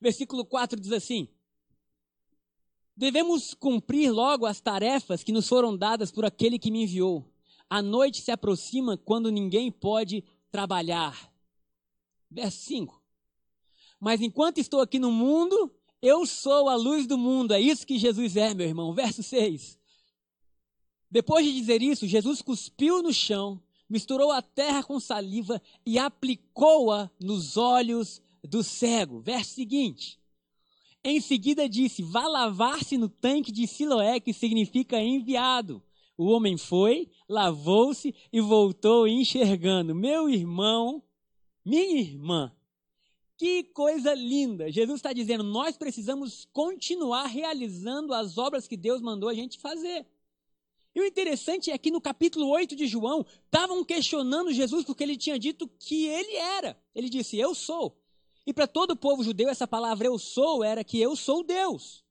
Versículo 0.00 0.42
4 0.46 0.80
diz 0.80 0.90
assim: 0.90 1.28
Devemos 2.96 3.54
cumprir 3.54 4.12
logo 4.12 4.46
as 4.46 4.60
tarefas 4.60 5.24
que 5.24 5.32
nos 5.32 5.48
foram 5.48 5.76
dadas 5.76 6.12
por 6.12 6.24
aquele 6.24 6.58
que 6.58 6.70
me 6.70 6.84
enviou. 6.84 7.28
A 7.68 7.82
noite 7.82 8.20
se 8.20 8.30
aproxima 8.30 8.96
quando 8.96 9.32
ninguém 9.32 9.70
pode 9.70 10.22
trabalhar. 10.50 11.32
Verso 12.30 12.58
5. 12.58 13.02
Mas 13.98 14.20
enquanto 14.20 14.58
estou 14.58 14.80
aqui 14.80 14.98
no 14.98 15.10
mundo, 15.10 15.72
eu 16.00 16.24
sou 16.26 16.68
a 16.68 16.76
luz 16.76 17.06
do 17.06 17.18
mundo. 17.18 17.52
É 17.52 17.60
isso 17.60 17.86
que 17.86 17.98
Jesus 17.98 18.36
é, 18.36 18.54
meu 18.54 18.66
irmão. 18.66 18.94
Verso 18.94 19.22
6. 19.22 19.78
Depois 21.10 21.44
de 21.46 21.52
dizer 21.52 21.80
isso, 21.82 22.06
Jesus 22.06 22.42
cuspiu 22.42 23.02
no 23.02 23.12
chão, 23.12 23.62
misturou 23.88 24.30
a 24.30 24.42
terra 24.42 24.82
com 24.82 25.00
saliva 25.00 25.60
e 25.86 25.98
aplicou-a 25.98 27.10
nos 27.20 27.56
olhos 27.56 28.20
do 28.42 28.62
cego. 28.62 29.20
Verso 29.20 29.54
seguinte. 29.54 30.20
Em 31.04 31.20
seguida 31.20 31.68
disse: 31.68 32.02
Vá 32.02 32.26
lavar-se 32.26 32.96
no 32.96 33.10
tanque 33.10 33.52
de 33.52 33.66
Siloé, 33.66 34.18
que 34.18 34.32
significa 34.32 34.98
enviado. 34.98 35.82
O 36.16 36.26
homem 36.26 36.56
foi, 36.56 37.10
lavou-se 37.28 38.14
e 38.32 38.40
voltou 38.40 39.06
enxergando. 39.06 39.94
Meu 39.94 40.30
irmão, 40.30 41.02
minha 41.64 42.00
irmã, 42.00 42.52
Que 43.36 43.64
coisa 43.64 44.14
linda! 44.14 44.70
Jesus 44.70 44.96
está 44.96 45.12
dizendo: 45.12 45.44
nós 45.44 45.76
precisamos 45.76 46.46
continuar 46.52 47.26
realizando 47.26 48.14
as 48.14 48.38
obras 48.38 48.66
que 48.66 48.76
Deus 48.76 49.02
mandou 49.02 49.28
a 49.28 49.34
gente 49.34 49.58
fazer. 49.58 50.06
E 50.94 51.00
o 51.00 51.04
interessante 51.04 51.70
é 51.70 51.76
que 51.76 51.90
no 51.90 52.00
capítulo 52.00 52.48
8 52.48 52.76
de 52.76 52.86
João, 52.86 53.26
estavam 53.44 53.84
questionando 53.84 54.52
Jesus 54.52 54.84
porque 54.84 55.02
ele 55.02 55.16
tinha 55.16 55.38
dito 55.38 55.68
que 55.68 56.06
ele 56.06 56.36
era. 56.36 56.80
Ele 56.94 57.10
disse: 57.10 57.36
Eu 57.36 57.54
sou. 57.54 58.00
E 58.46 58.52
para 58.52 58.66
todo 58.66 58.92
o 58.92 58.96
povo 58.96 59.22
judeu, 59.22 59.48
essa 59.48 59.66
palavra 59.66 60.06
eu 60.06 60.18
sou 60.18 60.62
era 60.62 60.84
que 60.84 61.00
eu 61.00 61.16
sou 61.16 61.42
Deus. 61.42 62.04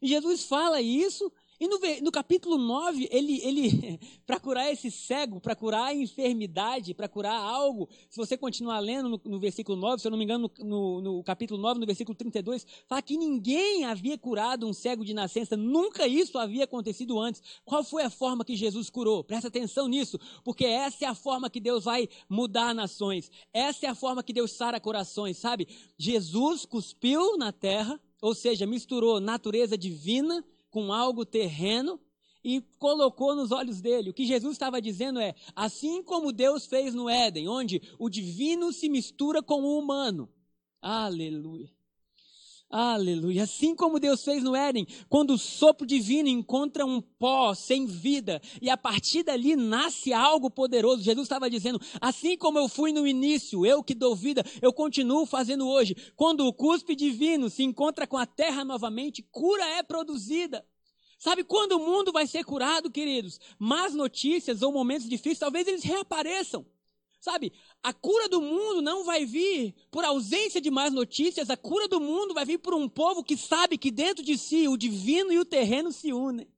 E 0.00 0.08
Jesus 0.08 0.44
fala 0.44 0.82
isso 0.82 1.32
e 1.60 1.68
no, 1.68 1.78
no 2.02 2.10
capítulo 2.10 2.58
9, 2.58 3.08
ele, 3.10 3.40
ele 3.42 4.00
para 4.26 4.40
curar 4.40 4.72
esse 4.72 4.90
cego, 4.90 5.40
para 5.40 5.54
curar 5.54 5.86
a 5.86 5.94
enfermidade, 5.94 6.94
para 6.94 7.08
curar 7.08 7.38
algo, 7.38 7.88
se 8.10 8.16
você 8.16 8.36
continuar 8.36 8.80
lendo 8.80 9.08
no, 9.08 9.20
no, 9.24 9.38
versículo 9.38 9.78
9, 9.78 10.02
se 10.02 10.06
eu 10.06 10.10
não 10.10 10.18
me 10.18 10.24
engano, 10.24 10.50
no, 10.58 11.00
no, 11.00 11.22
capítulo 11.22 11.60
9, 11.60 11.78
no 11.78 11.86
versículo 11.86 12.16
32, 12.16 12.66
fala 12.88 13.00
que 13.02 13.16
ninguém 13.16 13.84
havia 13.84 14.18
curado 14.18 14.66
um 14.66 14.72
cego 14.72 15.04
de 15.04 15.14
nascença, 15.14 15.56
nunca 15.56 16.08
isso 16.08 16.38
havia 16.38 16.64
acontecido 16.64 17.20
antes. 17.20 17.40
Qual 17.64 17.84
foi 17.84 18.02
a 18.02 18.10
forma 18.10 18.44
que 18.44 18.56
Jesus 18.56 18.90
curou? 18.90 19.22
Presta 19.22 19.48
atenção 19.48 19.86
nisso, 19.86 20.18
porque 20.42 20.64
essa 20.64 21.04
é 21.04 21.08
a 21.08 21.14
forma 21.14 21.48
que 21.48 21.60
Deus 21.60 21.84
vai 21.84 22.08
mudar 22.28 22.74
nações, 22.74 23.30
essa 23.52 23.86
é 23.86 23.88
a 23.88 23.94
forma 23.94 24.22
que 24.22 24.32
Deus 24.32 24.52
sara 24.52 24.80
corações, 24.80 25.38
sabe? 25.38 25.68
Jesus 25.96 26.64
cuspiu 26.64 27.36
na 27.38 27.52
terra, 27.52 28.00
ou 28.20 28.34
seja, 28.34 28.66
misturou 28.66 29.20
natureza 29.20 29.78
divina 29.78 30.44
com 30.74 30.92
algo 30.92 31.24
terreno 31.24 32.00
e 32.42 32.60
colocou 32.80 33.36
nos 33.36 33.52
olhos 33.52 33.80
dele. 33.80 34.10
O 34.10 34.12
que 34.12 34.26
Jesus 34.26 34.54
estava 34.54 34.82
dizendo 34.82 35.20
é: 35.20 35.32
assim 35.54 36.02
como 36.02 36.32
Deus 36.32 36.66
fez 36.66 36.92
no 36.92 37.08
Éden, 37.08 37.48
onde 37.48 37.80
o 37.96 38.10
divino 38.10 38.72
se 38.72 38.88
mistura 38.88 39.40
com 39.40 39.62
o 39.62 39.78
humano. 39.78 40.28
Aleluia. 40.82 41.73
Aleluia. 42.70 43.44
Assim 43.44 43.74
como 43.74 44.00
Deus 44.00 44.24
fez 44.24 44.42
no 44.42 44.56
Éden, 44.56 44.86
quando 45.08 45.34
o 45.34 45.38
sopro 45.38 45.86
divino 45.86 46.28
encontra 46.28 46.84
um 46.84 47.00
pó 47.00 47.54
sem 47.54 47.86
vida 47.86 48.40
e 48.60 48.68
a 48.68 48.76
partir 48.76 49.22
dali 49.22 49.54
nasce 49.54 50.12
algo 50.12 50.50
poderoso. 50.50 51.02
Jesus 51.02 51.26
estava 51.26 51.48
dizendo: 51.48 51.80
assim 52.00 52.36
como 52.36 52.58
eu 52.58 52.68
fui 52.68 52.92
no 52.92 53.06
início, 53.06 53.64
eu 53.64 53.82
que 53.82 53.94
dou 53.94 54.16
vida, 54.16 54.44
eu 54.60 54.72
continuo 54.72 55.24
fazendo 55.24 55.68
hoje. 55.68 55.94
Quando 56.16 56.46
o 56.46 56.52
cuspe 56.52 56.96
divino 56.96 57.48
se 57.48 57.62
encontra 57.62 58.06
com 58.06 58.16
a 58.16 58.26
terra 58.26 58.64
novamente, 58.64 59.22
cura 59.30 59.64
é 59.64 59.82
produzida. 59.82 60.66
Sabe 61.18 61.44
quando 61.44 61.72
o 61.72 61.78
mundo 61.78 62.12
vai 62.12 62.26
ser 62.26 62.44
curado, 62.44 62.90
queridos? 62.90 63.38
Más 63.58 63.94
notícias 63.94 64.62
ou 64.62 64.72
momentos 64.72 65.08
difíceis, 65.08 65.38
talvez 65.38 65.66
eles 65.66 65.84
reapareçam. 65.84 66.66
Sabe, 67.20 67.54
a 67.84 67.92
cura 67.92 68.30
do 68.30 68.40
mundo 68.40 68.80
não 68.80 69.04
vai 69.04 69.26
vir 69.26 69.74
por 69.90 70.06
ausência 70.06 70.58
de 70.58 70.70
más 70.70 70.90
notícias, 70.90 71.50
a 71.50 71.56
cura 71.56 71.86
do 71.86 72.00
mundo 72.00 72.32
vai 72.32 72.46
vir 72.46 72.56
por 72.56 72.72
um 72.72 72.88
povo 72.88 73.22
que 73.22 73.36
sabe 73.36 73.76
que 73.76 73.90
dentro 73.90 74.24
de 74.24 74.38
si 74.38 74.66
o 74.66 74.74
divino 74.74 75.30
e 75.30 75.38
o 75.38 75.44
terreno 75.44 75.92
se 75.92 76.10
unem. 76.10 76.48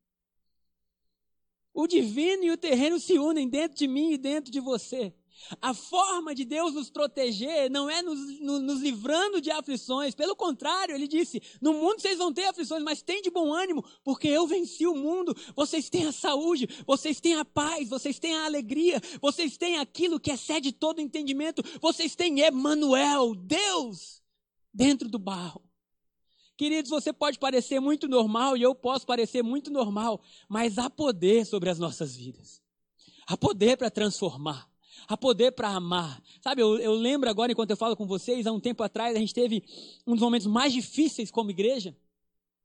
O 1.74 1.88
divino 1.88 2.44
e 2.44 2.52
o 2.52 2.56
terreno 2.56 3.00
se 3.00 3.18
unem 3.18 3.48
dentro 3.48 3.76
de 3.76 3.88
mim 3.88 4.12
e 4.12 4.16
dentro 4.16 4.52
de 4.52 4.60
você. 4.60 5.12
A 5.60 5.72
forma 5.72 6.34
de 6.34 6.44
Deus 6.44 6.74
nos 6.74 6.90
proteger 6.90 7.70
não 7.70 7.88
é 7.88 8.02
nos, 8.02 8.40
nos, 8.40 8.80
livrando 8.80 9.40
de 9.40 9.50
aflições. 9.50 10.14
Pelo 10.14 10.34
contrário, 10.34 10.94
ele 10.94 11.06
disse: 11.06 11.40
No 11.60 11.72
mundo 11.74 12.00
vocês 12.00 12.18
vão 12.18 12.32
ter 12.32 12.46
aflições, 12.46 12.82
mas 12.82 13.02
tem 13.02 13.22
de 13.22 13.30
bom 13.30 13.52
ânimo, 13.52 13.84
porque 14.02 14.28
eu 14.28 14.46
venci 14.46 14.86
o 14.86 14.94
mundo. 14.94 15.36
Vocês 15.54 15.88
têm 15.88 16.06
a 16.06 16.12
saúde, 16.12 16.68
vocês 16.86 17.20
têm 17.20 17.34
a 17.36 17.44
paz, 17.44 17.88
vocês 17.88 18.18
têm 18.18 18.34
a 18.34 18.46
alegria, 18.46 19.00
vocês 19.20 19.56
têm 19.56 19.78
aquilo 19.78 20.18
que 20.18 20.32
excede 20.32 20.72
todo 20.72 21.00
entendimento. 21.00 21.62
Vocês 21.80 22.16
têm 22.16 22.40
Emanuel, 22.40 23.34
Deus, 23.34 24.22
dentro 24.72 25.08
do 25.08 25.18
barro. 25.18 25.62
Queridos, 26.56 26.90
você 26.90 27.12
pode 27.12 27.38
parecer 27.38 27.78
muito 27.80 28.08
normal 28.08 28.56
e 28.56 28.62
eu 28.62 28.74
posso 28.74 29.06
parecer 29.06 29.42
muito 29.42 29.70
normal, 29.70 30.22
mas 30.48 30.78
há 30.78 30.88
poder 30.88 31.44
sobre 31.44 31.68
as 31.68 31.78
nossas 31.78 32.16
vidas. 32.16 32.62
Há 33.26 33.36
poder 33.36 33.76
para 33.76 33.90
transformar 33.90 34.66
há 35.08 35.16
poder 35.16 35.52
para 35.52 35.68
amar. 35.68 36.22
Sabe, 36.40 36.62
eu, 36.62 36.78
eu 36.78 36.92
lembro 36.92 37.28
agora, 37.28 37.52
enquanto 37.52 37.70
eu 37.70 37.76
falo 37.76 37.96
com 37.96 38.06
vocês, 38.06 38.46
há 38.46 38.52
um 38.52 38.60
tempo 38.60 38.82
atrás, 38.82 39.16
a 39.16 39.18
gente 39.18 39.34
teve 39.34 39.62
um 40.06 40.12
dos 40.12 40.20
momentos 40.20 40.46
mais 40.46 40.72
difíceis 40.72 41.30
como 41.30 41.50
igreja, 41.50 41.96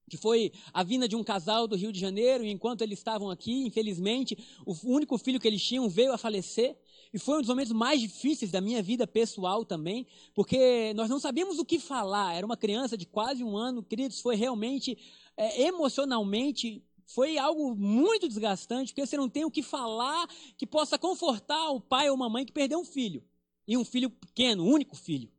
que 0.10 0.18
foi 0.18 0.52
a 0.74 0.84
vinda 0.84 1.08
de 1.08 1.16
um 1.16 1.24
casal 1.24 1.66
do 1.66 1.76
Rio 1.78 1.92
de 1.92 2.00
Janeiro, 2.00 2.44
e 2.44 2.52
enquanto 2.52 2.82
eles 2.82 3.00
estavam 3.00 3.30
aqui, 3.30 3.66
infelizmente, 3.66 4.38
o 4.66 4.76
único 4.84 5.18
filho 5.18 5.40
que 5.40 5.48
eles 5.48 5.64
tinham 5.64 5.88
veio 5.88 6.12
a 6.12 6.18
falecer, 6.18 6.78
e 7.14 7.18
foi 7.18 7.36
um 7.36 7.40
dos 7.40 7.48
momentos 7.48 7.72
mais 7.72 8.02
difíceis 8.02 8.52
da 8.52 8.60
minha 8.60 8.84
vida 8.84 9.08
pessoal 9.08 9.64
também, 9.64 10.06
porque 10.34 10.94
nós 10.96 11.10
não 11.10 11.18
sabíamos 11.18 11.60
o 11.60 11.66
que 11.66 11.80
falar, 11.80 12.36
era 12.36 12.46
uma 12.46 12.58
criança 12.58 12.98
de 12.98 13.06
quase 13.06 13.42
um 13.42 13.56
ano, 13.56 13.82
queridos, 13.82 14.20
foi 14.20 14.36
realmente, 14.36 14.98
é, 15.38 15.62
emocionalmente, 15.62 16.84
foi 17.06 17.38
algo 17.38 17.76
muito 17.76 18.28
desgastante, 18.28 18.92
porque 18.92 19.06
você 19.06 19.18
não 19.18 19.30
tem 19.30 19.46
o 19.46 19.52
que 19.52 19.62
falar 19.62 20.28
que 20.58 20.66
possa 20.66 20.98
confortar 20.98 21.70
o 21.72 21.82
pai 21.82 22.10
ou 22.10 22.24
a 22.24 22.30
mãe 22.30 22.46
que 22.46 22.52
perdeu 22.52 22.80
um 22.80 22.86
filho. 22.86 23.24
E 23.68 23.78
um 23.78 23.86
filho 23.86 24.10
pequeno, 24.10 24.66
único 24.66 24.96
filho. 24.96 25.30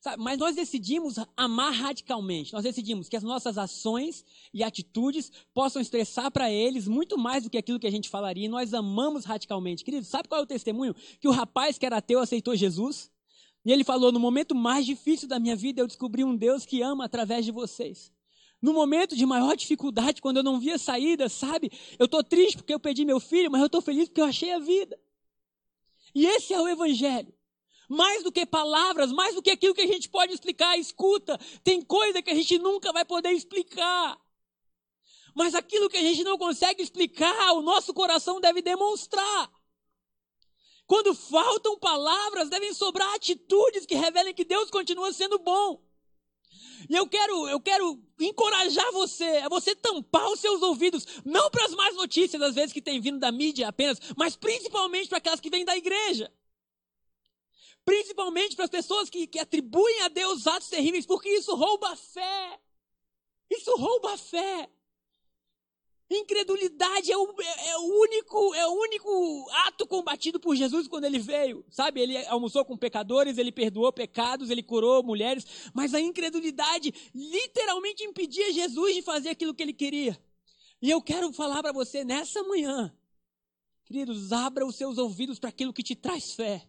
Sabe? 0.00 0.22
Mas 0.22 0.38
nós 0.38 0.54
decidimos 0.54 1.16
amar 1.36 1.72
radicalmente. 1.72 2.52
Nós 2.52 2.62
decidimos 2.62 3.08
que 3.08 3.16
as 3.16 3.22
nossas 3.22 3.58
ações 3.58 4.24
e 4.54 4.62
atitudes 4.62 5.32
possam 5.52 5.82
expressar 5.82 6.30
para 6.30 6.50
eles 6.50 6.86
muito 6.86 7.18
mais 7.18 7.42
do 7.42 7.50
que 7.50 7.58
aquilo 7.58 7.80
que 7.80 7.86
a 7.88 7.90
gente 7.90 8.08
falaria. 8.08 8.44
E 8.44 8.48
nós 8.48 8.72
amamos 8.72 9.24
radicalmente. 9.24 9.84
Querido, 9.84 10.06
sabe 10.06 10.28
qual 10.28 10.40
é 10.40 10.44
o 10.44 10.46
testemunho? 10.46 10.94
Que 11.20 11.26
o 11.26 11.32
rapaz 11.32 11.76
que 11.76 11.84
era 11.84 11.96
ateu 11.96 12.20
aceitou 12.20 12.54
Jesus. 12.54 13.10
E 13.64 13.72
ele 13.72 13.82
falou: 13.82 14.12
No 14.12 14.20
momento 14.20 14.54
mais 14.54 14.86
difícil 14.86 15.26
da 15.26 15.40
minha 15.40 15.56
vida, 15.56 15.80
eu 15.80 15.88
descobri 15.88 16.22
um 16.22 16.36
Deus 16.36 16.64
que 16.64 16.82
ama 16.82 17.04
através 17.04 17.44
de 17.44 17.50
vocês. 17.50 18.12
No 18.60 18.72
momento 18.72 19.14
de 19.14 19.26
maior 19.26 19.54
dificuldade, 19.56 20.20
quando 20.20 20.38
eu 20.38 20.42
não 20.42 20.58
via 20.58 20.78
saída, 20.78 21.28
sabe? 21.28 21.70
Eu 21.98 22.06
estou 22.06 22.24
triste 22.24 22.56
porque 22.56 22.72
eu 22.72 22.80
perdi 22.80 23.04
meu 23.04 23.20
filho, 23.20 23.50
mas 23.50 23.60
eu 23.60 23.66
estou 23.66 23.82
feliz 23.82 24.08
porque 24.08 24.20
eu 24.20 24.26
achei 24.26 24.52
a 24.52 24.58
vida. 24.58 24.98
E 26.14 26.26
esse 26.26 26.54
é 26.54 26.60
o 26.60 26.68
Evangelho. 26.68 27.32
Mais 27.88 28.22
do 28.22 28.32
que 28.32 28.44
palavras, 28.44 29.12
mais 29.12 29.34
do 29.34 29.42
que 29.42 29.50
aquilo 29.50 29.74
que 29.74 29.82
a 29.82 29.86
gente 29.86 30.08
pode 30.08 30.32
explicar, 30.32 30.76
escuta, 30.78 31.38
tem 31.62 31.82
coisa 31.82 32.22
que 32.22 32.30
a 32.30 32.34
gente 32.34 32.58
nunca 32.58 32.92
vai 32.92 33.04
poder 33.04 33.30
explicar. 33.30 34.18
Mas 35.34 35.54
aquilo 35.54 35.88
que 35.88 35.98
a 35.98 36.02
gente 36.02 36.24
não 36.24 36.38
consegue 36.38 36.82
explicar, 36.82 37.52
o 37.52 37.60
nosso 37.60 37.92
coração 37.92 38.40
deve 38.40 38.62
demonstrar. 38.62 39.52
Quando 40.86 41.14
faltam 41.14 41.78
palavras, 41.78 42.48
devem 42.48 42.72
sobrar 42.72 43.12
atitudes 43.14 43.84
que 43.84 43.94
revelem 43.94 44.32
que 44.32 44.44
Deus 44.44 44.70
continua 44.70 45.12
sendo 45.12 45.38
bom. 45.38 45.85
E 46.88 46.94
eu 46.94 47.08
quero, 47.08 47.48
eu 47.48 47.60
quero 47.60 48.00
encorajar 48.20 48.92
você, 48.92 49.24
a 49.38 49.48
você 49.48 49.74
tampar 49.74 50.30
os 50.30 50.40
seus 50.40 50.62
ouvidos, 50.62 51.06
não 51.24 51.50
para 51.50 51.64
as 51.64 51.72
más 51.72 51.94
notícias, 51.96 52.40
às 52.40 52.54
vezes, 52.54 52.72
que 52.72 52.82
tem 52.82 53.00
vindo 53.00 53.18
da 53.18 53.32
mídia 53.32 53.68
apenas, 53.68 53.98
mas 54.16 54.36
principalmente 54.36 55.08
para 55.08 55.18
aquelas 55.18 55.40
que 55.40 55.50
vêm 55.50 55.64
da 55.64 55.76
igreja. 55.76 56.32
Principalmente 57.84 58.56
para 58.56 58.64
as 58.64 58.70
pessoas 58.70 59.08
que, 59.08 59.26
que 59.26 59.38
atribuem 59.38 60.02
a 60.02 60.08
Deus 60.08 60.46
atos 60.46 60.68
terríveis, 60.68 61.06
porque 61.06 61.28
isso 61.28 61.54
rouba 61.54 61.90
a 61.92 61.96
fé. 61.96 62.60
Isso 63.50 63.74
rouba 63.76 64.12
a 64.12 64.18
fé. 64.18 64.68
Incredulidade 66.08 67.10
é 67.10 67.16
o, 67.16 67.34
é, 67.40 67.68
é, 67.70 67.78
o 67.78 68.00
único, 68.00 68.54
é 68.54 68.66
o 68.68 68.72
único 68.72 69.50
ato 69.66 69.86
combatido 69.86 70.38
por 70.38 70.54
Jesus 70.54 70.86
quando 70.86 71.04
ele 71.04 71.18
veio. 71.18 71.64
Sabe, 71.68 72.00
ele 72.00 72.16
almoçou 72.26 72.64
com 72.64 72.76
pecadores, 72.76 73.38
ele 73.38 73.50
perdoou 73.50 73.92
pecados, 73.92 74.48
ele 74.48 74.62
curou 74.62 75.02
mulheres, 75.02 75.70
mas 75.74 75.94
a 75.94 76.00
incredulidade 76.00 76.94
literalmente 77.12 78.04
impedia 78.04 78.52
Jesus 78.52 78.94
de 78.94 79.02
fazer 79.02 79.30
aquilo 79.30 79.52
que 79.52 79.62
ele 79.62 79.72
queria. 79.72 80.16
E 80.80 80.90
eu 80.90 81.02
quero 81.02 81.32
falar 81.32 81.60
para 81.60 81.72
você 81.72 82.04
nessa 82.04 82.40
manhã, 82.44 82.94
queridos, 83.84 84.30
abra 84.30 84.64
os 84.64 84.76
seus 84.76 84.98
ouvidos 84.98 85.40
para 85.40 85.48
aquilo 85.48 85.72
que 85.72 85.82
te 85.82 85.96
traz 85.96 86.34
fé. 86.34 86.68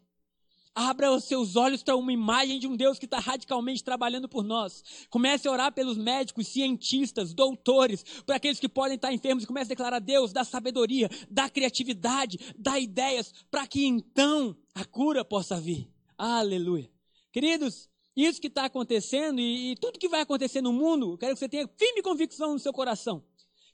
Abra 0.80 1.12
os 1.12 1.24
seus 1.24 1.56
olhos 1.56 1.82
para 1.82 1.96
uma 1.96 2.14
imagem 2.14 2.60
de 2.60 2.68
um 2.68 2.76
Deus 2.76 3.00
que 3.00 3.06
está 3.06 3.18
radicalmente 3.18 3.84
trabalhando 3.84 4.30
por 4.30 4.44
nós. 4.44 4.84
Comece 5.10 5.48
a 5.48 5.52
orar 5.52 5.74
pelos 5.74 5.98
médicos, 5.98 6.50
cientistas, 6.50 7.34
doutores, 7.34 8.04
por 8.24 8.36
aqueles 8.36 8.60
que 8.60 8.70
podem 8.70 8.94
estar 8.94 9.12
enfermos 9.12 9.44
e 9.44 9.48
comece 9.48 9.70
a 9.70 9.74
declarar: 9.74 9.98
Deus, 9.98 10.32
dá 10.32 10.44
sabedoria, 10.44 11.10
dá 11.32 11.50
criatividade, 11.50 12.54
dá 12.56 12.80
ideias, 12.80 13.34
para 13.50 13.66
que 13.66 13.88
então 13.88 14.56
a 14.76 14.86
cura 14.86 15.26
possa 15.26 15.60
vir. 15.60 15.92
Aleluia. 16.16 16.88
Queridos, 17.32 17.90
isso 18.16 18.40
que 18.40 18.46
está 18.46 18.66
acontecendo 18.66 19.42
e, 19.42 19.72
e 19.72 19.76
tudo 19.78 19.98
que 19.98 20.08
vai 20.08 20.22
acontecer 20.22 20.62
no 20.62 20.72
mundo, 20.72 21.14
eu 21.14 21.18
quero 21.18 21.34
que 21.34 21.40
você 21.40 21.50
tenha 21.50 21.68
firme 21.76 22.04
convicção 22.04 22.54
no 22.54 22.60
seu 22.60 22.72
coração: 22.72 23.26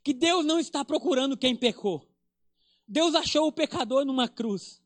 que 0.01 0.13
Deus 0.13 0.45
não 0.45 0.57
está 0.57 0.85
procurando 0.85 1.35
quem 1.35 1.53
pecou. 1.53 2.07
Deus 2.87 3.13
achou 3.13 3.47
o 3.47 3.51
pecador 3.51 4.05
numa 4.05 4.29
cruz. 4.29 4.81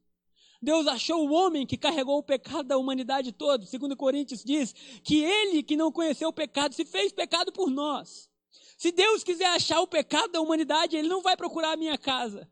Deus 0.61 0.87
achou 0.87 1.27
o 1.27 1.31
homem 1.31 1.65
que 1.65 1.77
carregou 1.77 2.17
o 2.17 2.23
pecado 2.23 2.63
da 2.63 2.77
humanidade 2.77 3.31
toda. 3.31 3.65
Segundo 3.65 3.95
Coríntios 3.95 4.43
diz 4.43 4.73
que 5.03 5.23
ele 5.23 5.61
que 5.61 5.75
não 5.75 5.91
conheceu 5.91 6.29
o 6.29 6.33
pecado 6.33 6.73
se 6.73 6.85
fez 6.85 7.11
pecado 7.11 7.51
por 7.51 7.69
nós. 7.69 8.29
Se 8.77 8.91
Deus 8.91 9.23
quiser 9.23 9.47
achar 9.47 9.81
o 9.81 9.87
pecado 9.87 10.31
da 10.31 10.41
humanidade, 10.41 10.95
ele 10.95 11.07
não 11.07 11.21
vai 11.21 11.35
procurar 11.35 11.73
a 11.73 11.77
minha 11.77 11.97
casa. 11.97 12.49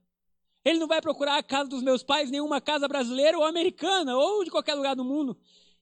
Ele 0.63 0.79
não 0.79 0.88
vai 0.88 1.00
procurar 1.00 1.38
a 1.38 1.43
casa 1.43 1.69
dos 1.69 1.83
meus 1.83 2.01
pais, 2.01 2.31
nenhuma 2.31 2.59
casa 2.59 2.88
brasileira 2.88 3.38
ou 3.38 3.43
americana 3.43 4.17
ou 4.17 4.43
de 4.43 4.50
qualquer 4.50 4.74
lugar 4.74 4.95
do 4.95 5.05
mundo. 5.05 5.38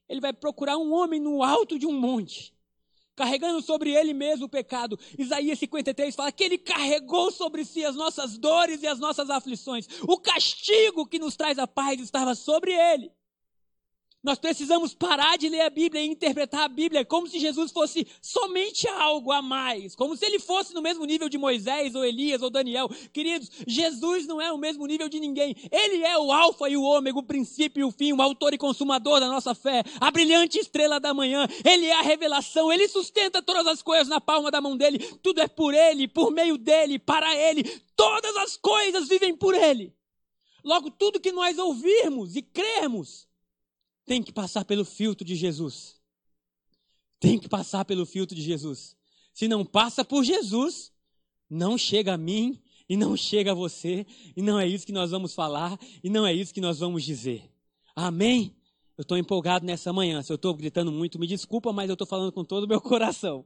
ele 0.10 0.20
vai 0.20 0.34
procurar 0.34 0.78
um 0.78 0.94
homem 0.94 1.20
no 1.20 1.42
alto 1.42 1.80
de 1.80 1.88
um 1.88 1.94
monte, 1.94 2.53
carregando 3.16 3.62
sobre 3.62 3.92
ele 3.92 4.14
mesmo 4.14 4.46
o 4.46 4.50
pecado. 4.50 5.00
Isaías 5.18 5.60
53 5.60 6.16
fala 6.16 6.32
que 6.32 6.44
ele 6.44 6.58
carregou 6.58 7.32
sobre 7.32 7.66
si 7.66 7.84
as 7.84 7.96
nossas 7.96 8.38
dores 8.38 8.84
e 8.84 8.88
as 8.88 9.00
nossas 9.00 9.30
aflições. 9.30 9.88
O 10.04 10.20
castigo 10.20 11.06
que 11.06 11.20
nos 11.20 11.36
traz 11.36 11.58
a 11.60 11.68
paz 11.68 12.00
estava 12.00 12.36
sobre 12.36 12.72
ele. 12.72 13.12
Nós 14.24 14.40
precisamos 14.40 14.94
parar 14.94 15.38
de 15.38 15.50
ler 15.50 15.60
a 15.62 15.70
Bíblia 15.70 16.02
e 16.02 16.08
interpretar 16.08 16.62
a 16.62 16.70
Bíblia 16.70 17.04
como 17.04 17.28
se 17.28 17.40
Jesus 17.40 17.74
fosse 17.74 18.08
somente 18.22 18.88
algo 18.88 19.34
a 19.34 19.42
mais, 19.42 19.98
como 19.98 20.16
se 20.16 20.26
ele 20.26 20.40
fosse 20.40 20.74
no 20.74 20.82
mesmo 20.82 21.04
nível 21.04 21.28
de 21.28 21.38
Moisés 21.38 21.94
ou 21.94 22.06
Elias 22.06 22.42
ou 22.42 22.50
Daniel. 22.50 22.88
Queridos, 23.12 23.52
Jesus 23.68 24.26
não 24.26 24.42
é 24.42 24.50
o 24.50 24.58
mesmo 24.58 24.88
nível 24.88 25.10
de 25.10 25.20
ninguém. 25.20 25.54
Ele 25.70 26.06
é 26.06 26.18
o 26.18 26.32
Alfa 26.32 26.70
e 26.70 26.78
o 26.78 26.84
Ômega, 26.84 27.20
o 27.20 27.24
princípio 27.24 27.82
e 27.82 27.84
o 27.84 27.92
fim, 27.92 28.14
o 28.14 28.22
autor 28.22 28.54
e 28.54 28.58
consumador 28.58 29.20
da 29.20 29.28
nossa 29.28 29.54
fé, 29.54 29.84
a 30.00 30.10
brilhante 30.10 30.58
estrela 30.58 31.02
da 31.02 31.14
manhã. 31.14 31.46
Ele 31.66 31.88
é 31.88 32.00
a 32.00 32.02
revelação, 32.02 32.72
ele 32.72 32.88
sustenta 32.88 33.42
todas 33.42 33.68
as 33.68 33.82
coisas 33.82 34.08
na 34.08 34.22
palma 34.22 34.50
da 34.50 34.62
mão 34.62 34.78
dele. 34.78 35.00
Tudo 35.22 35.42
é 35.42 35.50
por 35.50 35.74
ele, 35.74 36.08
por 36.08 36.32
meio 36.32 36.58
dele, 36.58 36.98
para 36.98 37.36
ele. 37.36 37.64
Todas 37.94 38.38
as 38.38 38.56
coisas 38.56 39.10
vivem 39.10 39.36
por 39.36 39.54
ele. 39.54 39.94
Logo, 40.64 40.90
tudo 40.90 41.20
que 41.20 41.34
nós 41.34 41.58
ouvirmos 41.58 42.38
e 42.38 42.42
crermos 42.42 43.28
tem 44.06 44.22
que 44.22 44.32
passar 44.32 44.66
pelo 44.66 44.86
filtro 44.86 45.26
de 45.26 45.36
Jesus. 45.36 46.00
Tem 47.20 47.40
que 47.40 47.48
passar 47.48 47.86
pelo 47.86 48.06
filtro 48.06 48.36
de 48.36 48.42
Jesus. 48.42 48.96
Se 49.34 49.48
não 49.48 49.66
passa 49.66 50.04
por 50.04 50.24
Jesus, 50.24 50.92
não 51.50 51.78
chega 51.78 52.14
a 52.14 52.18
mim 52.18 52.62
e 52.88 52.98
não 52.98 53.16
chega 53.16 53.52
a 53.52 53.56
você, 53.56 54.06
e 54.36 54.42
não 54.42 54.60
é 54.60 54.68
isso 54.68 54.86
que 54.86 54.92
nós 54.92 55.12
vamos 55.12 55.34
falar, 55.34 55.80
e 56.04 56.10
não 56.10 56.28
é 56.28 56.34
isso 56.34 56.54
que 56.54 56.62
nós 56.62 56.80
vamos 56.80 57.04
dizer. 57.04 57.50
Amém? 57.96 58.56
Eu 58.98 59.04
estou 59.04 59.18
empolgado 59.18 59.66
nessa 59.66 59.92
manhã. 59.92 60.22
Se 60.22 60.32
eu 60.32 60.36
estou 60.36 60.54
gritando 60.54 60.92
muito, 60.92 61.18
me 61.18 61.26
desculpa, 61.26 61.72
mas 61.74 61.90
eu 61.90 61.94
estou 61.94 62.06
falando 62.06 62.32
com 62.32 62.44
todo 62.44 62.66
o 62.66 62.68
meu 62.68 62.80
coração. 62.82 63.46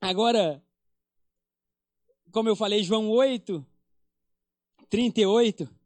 Agora, 0.00 0.64
como 2.32 2.48
eu 2.48 2.56
falei, 2.56 2.82
João 2.82 3.08
8, 3.08 3.64
38. 4.88 5.77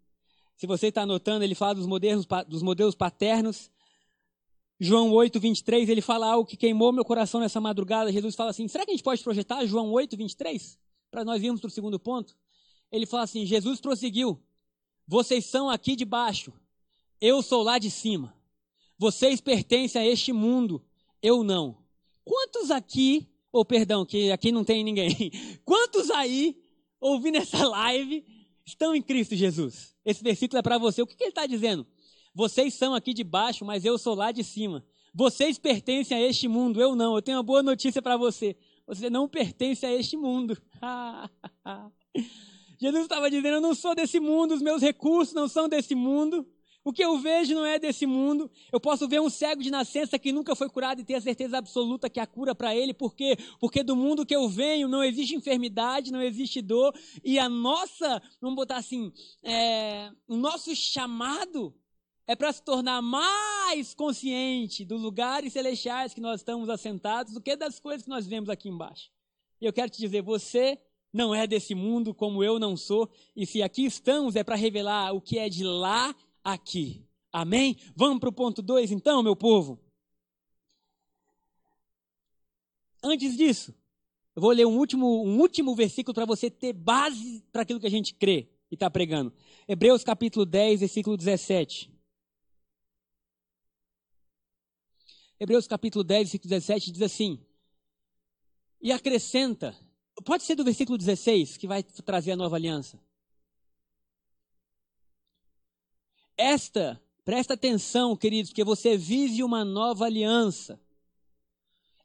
Se 0.57 0.67
você 0.67 0.89
está 0.89 1.03
anotando, 1.03 1.45
ele 1.45 1.55
fala 1.55 1.75
dos 1.75 1.87
modelos, 1.87 2.27
dos 2.47 2.63
modelos 2.63 2.95
paternos. 2.95 3.71
João 4.79 5.13
8, 5.13 5.39
23, 5.39 5.89
ele 5.89 6.01
fala 6.01 6.27
algo 6.27 6.49
que 6.49 6.57
queimou 6.57 6.93
meu 6.93 7.05
coração 7.05 7.41
nessa 7.41 7.61
madrugada. 7.61 8.13
Jesus 8.13 8.35
fala 8.35 8.51
assim: 8.51 8.67
será 8.67 8.85
que 8.85 8.91
a 8.91 8.95
gente 8.95 9.05
pode 9.05 9.23
projetar 9.23 9.65
João 9.65 9.93
8, 9.93 10.17
23? 10.17 10.79
Para 11.11 11.25
nós 11.25 11.43
irmos 11.43 11.61
para 11.61 11.69
o 11.69 11.71
segundo 11.71 11.99
ponto. 12.01 12.37
Ele 12.91 13.07
fala 13.07 13.23
assim: 13.23 13.47
Jesus 13.47 13.81
prosseguiu: 13.81 14.41
Vocês 15.07 15.47
são 15.47 15.71
aqui 15.71 15.95
de 15.95 16.05
baixo, 16.05 16.53
eu 17.21 17.43
sou 17.43 17.63
lá 17.63 17.79
de 17.79 17.91
cima. 17.91 18.35
Vocês 18.99 19.41
pertencem 19.41 20.01
a 20.01 20.07
este 20.07 20.33
mundo, 20.33 20.85
eu 21.23 21.43
não. 21.43 21.79
Quantos 22.25 22.71
aqui, 22.71 23.29
ou 23.51 23.63
oh, 23.63 23.65
perdão, 23.65 24.05
que 24.05 24.31
aqui 24.31 24.53
não 24.53 24.65
tem 24.65 24.85
ninguém, 24.85 25.31
quantos 25.65 26.11
aí, 26.11 26.61
ouvindo 27.01 27.37
essa 27.37 27.67
live, 27.67 28.25
estão 28.67 28.95
em 28.95 29.03
Cristo 29.03 29.35
Jesus. 29.35 29.95
Esse 30.05 30.23
versículo 30.23 30.59
é 30.59 30.63
para 30.63 30.79
você. 30.79 31.03
O 31.03 31.07
que, 31.07 31.17
que 31.17 31.25
ele 31.25 31.31
está 31.31 31.47
dizendo? 31.47 31.87
Vocês 32.35 32.75
são 32.75 32.95
aqui 32.95 33.13
de 33.13 33.23
baixo, 33.23 33.65
mas 33.65 33.85
eu 33.85 33.99
sou 33.99 34.15
lá 34.15 34.33
de 34.33 34.43
cima. 34.43 34.85
Vocês 35.15 35.59
pertencem 35.59 36.17
a 36.17 36.21
este 36.21 36.49
mundo, 36.49 36.81
eu 36.81 36.97
não. 36.97 37.15
Eu 37.15 37.23
tenho 37.23 37.37
uma 37.37 37.43
boa 37.43 37.63
notícia 37.63 38.01
para 38.01 38.17
você. 38.17 38.57
Você 38.87 39.11
não 39.11 39.29
pertence 39.29 39.85
a 39.85 39.93
este 39.93 40.17
mundo. 40.17 40.57
Jesus 42.81 43.03
estava 43.03 43.31
dizendo: 43.31 43.57
Eu 43.57 43.61
não 43.61 43.75
sou 43.75 43.95
desse 43.95 44.19
mundo, 44.19 44.55
os 44.55 44.63
meus 44.63 44.83
recursos 44.83 45.35
não 45.35 45.47
são 45.47 45.69
desse 45.69 45.95
mundo. 45.95 46.47
O 46.85 46.93
que 46.93 47.05
eu 47.05 47.19
vejo 47.19 47.55
não 47.55 47.65
é 47.65 47.79
desse 47.79 48.07
mundo. 48.07 48.51
Eu 48.73 48.81
posso 48.81 49.07
ver 49.07 49.21
um 49.21 49.31
cego 49.31 49.63
de 49.63 49.71
nascença 49.71 50.19
que 50.19 50.33
nunca 50.33 50.57
foi 50.57 50.69
curado 50.69 51.01
e 51.01 51.05
ter 51.05 51.15
a 51.15 51.21
certeza 51.21 51.59
absoluta 51.59 52.11
que 52.11 52.19
a 52.19 52.27
cura 52.27 52.55
para 52.55 52.75
ele, 52.75 52.93
porque 52.93 53.37
porque 53.61 53.85
do 53.85 53.95
mundo 53.95 54.27
que 54.27 54.35
eu 54.35 54.49
venho 54.49 54.89
não 54.89 55.05
existe 55.05 55.37
enfermidade, 55.37 56.11
não 56.11 56.21
existe 56.21 56.61
dor 56.61 56.93
e 57.23 57.39
a 57.39 57.49
nossa, 57.49 58.21
vamos 58.41 58.57
botar 58.57 58.79
assim, 58.79 59.13
é, 59.43 60.11
o 60.27 60.37
nosso 60.37 60.75
chamado 60.75 61.73
é 62.27 62.35
para 62.35 62.53
se 62.53 62.63
tornar 62.63 63.01
mais 63.01 63.95
consciente 63.95 64.85
dos 64.85 65.01
lugares 65.01 65.53
celestiais 65.53 66.15
que 66.15 66.21
nós 66.21 66.41
estamos 66.41 66.69
assentados 66.69 67.33
do 67.33 67.41
que 67.41 67.55
das 67.55 67.79
coisas 67.79 68.03
que 68.03 68.11
nós 68.11 68.27
vemos 68.27 68.49
aqui 68.49 68.69
embaixo. 68.69 69.11
E 69.61 69.67
eu 69.67 69.73
quero 69.73 69.91
te 69.91 70.01
dizer, 70.01 70.23
você 70.23 70.79
não 71.13 71.35
é 71.35 71.47
desse 71.47 71.75
mundo 71.75 72.15
como 72.15 72.43
eu 72.43 72.59
não 72.59 72.77
sou, 72.77 73.09
e 73.37 73.45
se 73.45 73.63
aqui 73.63 73.85
estamos 73.85 74.35
é 74.35 74.43
para 74.43 74.57
revelar 74.57 75.13
o 75.13 75.21
que 75.21 75.39
é 75.39 75.49
de 75.49 75.63
lá 75.63 76.15
aqui. 76.45 77.07
Amém? 77.33 77.77
Vamos 77.97 78.21
para 78.21 78.29
o 78.29 78.33
ponto 78.33 78.61
2 78.61 78.91
então, 78.93 79.23
meu 79.23 79.35
povo. 79.35 79.81
Antes 83.03 83.37
disso, 83.37 83.75
eu 84.35 84.41
vou 84.41 84.53
ler 84.53 84.67
um 84.67 84.79
último, 84.79 85.25
um 85.25 85.41
último 85.41 85.75
versículo 85.75 86.15
para 86.15 86.25
você 86.25 86.51
ter 86.51 86.73
base 86.73 87.43
para 87.51 87.63
aquilo 87.63 87.81
que 87.81 87.87
a 87.87 87.91
gente 87.91 88.15
crê 88.15 88.49
e 88.71 88.75
está 88.75 88.91
pregando. 88.91 89.33
Hebreus 89.67 90.05
capítulo 90.05 90.47
10, 90.47 90.81
versículo 90.81 91.17
17. 91.17 91.93
Hebreus 95.39 95.67
capítulo 95.67 96.05
10, 96.05 96.29
versículo 96.29 96.49
17 96.49 96.93
diz 96.93 97.03
assim: 97.03 97.45
E 98.81 98.93
acrescenta, 98.93 99.77
pode 100.25 100.45
ser 100.45 100.55
do 100.55 100.65
versículo 100.65 100.97
16, 100.97 101.57
que 101.57 101.67
vai 101.67 101.83
trazer 101.83 102.33
a 102.33 102.37
nova 102.37 102.57
aliança. 102.57 102.99
Esta, 106.37 107.01
presta 107.25 107.55
atenção, 107.55 108.17
queridos, 108.17 108.51
porque 108.51 108.65
você 108.65 108.97
vive 108.97 109.43
uma 109.43 109.65
nova 109.65 110.07
aliança. 110.07 110.81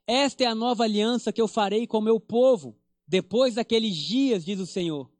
Esta 0.05 0.43
é 0.43 0.47
a 0.47 0.55
nova 0.55 0.83
aliança 0.83 1.33
que 1.33 1.41
eu 1.41 1.47
farei 1.47 1.85
com 1.85 1.97
o 1.97 2.01
meu 2.01 2.19
povo, 2.19 2.77
depois 3.07 3.55
daqueles 3.55 3.95
dias, 3.95 4.45
diz 4.45 4.59
o 4.59 4.65
Senhor. 4.65 5.11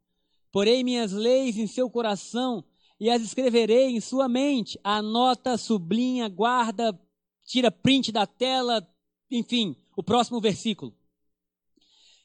Porei 0.50 0.82
minhas 0.82 1.12
leis 1.12 1.56
em 1.58 1.66
seu 1.66 1.90
coração 1.90 2.64
e 2.98 3.10
as 3.10 3.22
escreverei 3.22 3.90
em 3.90 4.00
sua 4.00 4.28
mente. 4.28 4.78
Anota, 4.82 5.58
sublinha, 5.58 6.28
guarda, 6.28 6.98
tira 7.44 7.70
print 7.70 8.10
da 8.12 8.26
tela, 8.26 8.86
enfim, 9.30 9.76
o 9.96 10.02
próximo 10.02 10.40
versículo. 10.40 10.96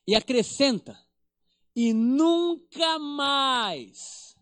E 0.08 0.16
acrescenta: 0.16 0.98
e 1.76 1.94
nunca 1.94 3.00
mais. 3.00 4.36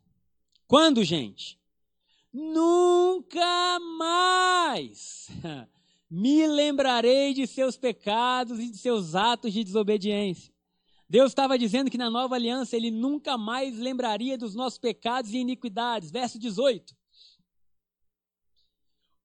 Quando, 0.68 1.04
gente? 1.04 1.61
Nunca 2.34 3.80
mais 3.98 5.28
me 6.10 6.46
lembrarei 6.48 7.34
de 7.34 7.48
seus 7.48 7.78
pecados 7.78 8.60
e 8.60 8.70
de 8.70 8.78
seus 8.78 9.16
atos 9.16 9.54
de 9.54 9.64
desobediência. 9.64 10.54
Deus 11.10 11.32
estava 11.32 11.58
dizendo 11.58 11.92
que 11.92 11.98
na 11.98 12.10
nova 12.10 12.36
aliança 12.36 12.76
ele 12.76 12.90
nunca 12.90 13.38
mais 13.38 13.78
lembraria 13.78 14.38
dos 14.38 14.56
nossos 14.56 14.80
pecados 14.80 15.34
e 15.34 15.38
iniquidades. 15.38 16.10
Verso 16.10 16.40
18. 16.40 16.96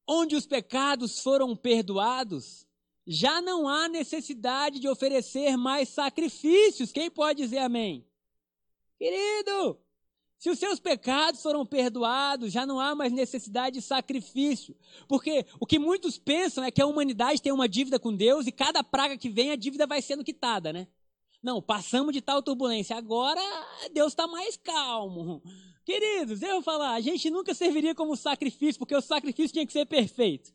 Onde 0.09 0.35
os 0.35 0.47
pecados 0.47 1.21
foram 1.21 1.57
perdoados, 1.57 2.67
já 3.07 3.41
não 3.41 3.69
há 3.69 3.89
necessidade 3.89 4.81
de 4.81 4.89
oferecer 4.89 5.57
mais 5.57 5.89
sacrifícios. 5.89 6.91
Quem 6.91 7.09
pode 7.09 7.43
dizer 7.43 7.59
amém? 7.59 8.05
Querido, 8.99 9.81
se 10.39 10.51
os 10.51 10.59
seus 10.59 10.79
pecados 10.79 11.43
foram 11.43 11.65
perdoados, 11.65 12.53
já 12.53 12.67
não 12.67 12.79
há 12.79 12.95
mais 12.95 13.13
necessidade 13.13 13.77
de 13.79 13.83
sacrifício. 13.83 14.77
Porque 15.09 15.47
o 15.59 15.67
que 15.67 15.79
muitos 15.79 16.19
pensam 16.19 16.63
é 16.63 16.71
que 16.71 16.83
a 16.83 16.87
humanidade 16.87 17.41
tem 17.41 17.53
uma 17.53 17.69
dívida 17.69 17.99
com 17.99 18.15
Deus 18.15 18.47
e 18.47 18.53
cada 18.53 18.85
praga 18.85 19.17
que 19.17 19.31
vem, 19.31 19.51
a 19.51 19.57
dívida 19.57 19.87
vai 19.87 20.03
sendo 20.03 20.25
quitada, 20.25 20.73
né? 20.73 20.87
Não, 21.43 21.63
passamos 21.63 22.13
de 22.13 22.21
tal 22.21 22.43
turbulência, 22.43 22.97
agora 22.97 23.41
Deus 23.93 24.13
está 24.13 24.27
mais 24.27 24.57
calmo. 24.57 25.43
Queridos, 25.85 26.43
eu 26.43 26.55
vou 26.55 26.63
falar, 26.63 26.95
a 26.95 27.01
gente 27.01 27.31
nunca 27.31 27.55
serviria 27.55 27.95
como 27.95 28.17
sacrifício, 28.17 28.79
porque 28.79 28.97
o 28.97 29.01
sacrifício 29.01 29.53
tinha 29.53 29.67
que 29.67 29.73
ser 29.73 29.87
perfeito. 29.87 30.53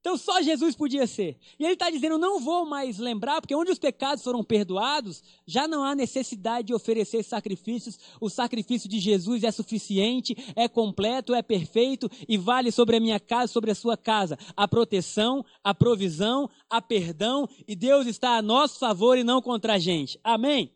Então 0.00 0.16
só 0.16 0.40
Jesus 0.40 0.76
podia 0.76 1.06
ser. 1.06 1.36
E 1.58 1.64
ele 1.64 1.72
está 1.72 1.90
dizendo: 1.90 2.16
não 2.16 2.38
vou 2.38 2.64
mais 2.64 2.98
lembrar, 2.98 3.40
porque 3.40 3.54
onde 3.54 3.72
os 3.72 3.78
pecados 3.78 4.22
foram 4.22 4.44
perdoados, 4.44 5.22
já 5.46 5.66
não 5.66 5.82
há 5.82 5.94
necessidade 5.94 6.68
de 6.68 6.74
oferecer 6.74 7.24
sacrifícios. 7.24 7.98
O 8.20 8.30
sacrifício 8.30 8.88
de 8.88 9.00
Jesus 9.00 9.42
é 9.42 9.50
suficiente, 9.50 10.36
é 10.54 10.68
completo, 10.68 11.34
é 11.34 11.42
perfeito 11.42 12.08
e 12.28 12.38
vale 12.38 12.70
sobre 12.70 12.96
a 12.96 13.00
minha 13.00 13.18
casa, 13.18 13.52
sobre 13.52 13.70
a 13.70 13.74
sua 13.74 13.96
casa. 13.96 14.38
A 14.56 14.68
proteção, 14.68 15.44
a 15.62 15.74
provisão, 15.74 16.48
a 16.70 16.80
perdão, 16.80 17.48
e 17.66 17.74
Deus 17.74 18.06
está 18.06 18.36
a 18.36 18.42
nosso 18.42 18.78
favor 18.78 19.18
e 19.18 19.24
não 19.24 19.42
contra 19.42 19.74
a 19.74 19.78
gente. 19.78 20.20
Amém? 20.22 20.72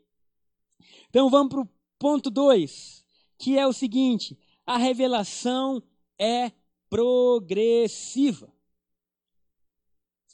Então 1.09 1.31
vamos 1.31 1.51
para 1.51 1.61
o 1.61 1.69
ponto 1.99 2.31
2, 2.31 3.05
que 3.39 3.59
é 3.59 3.67
o 3.67 3.73
seguinte: 3.73 4.37
a 4.67 4.77
revelação 4.77 5.83
é 6.19 6.53
progressiva. 6.89 8.53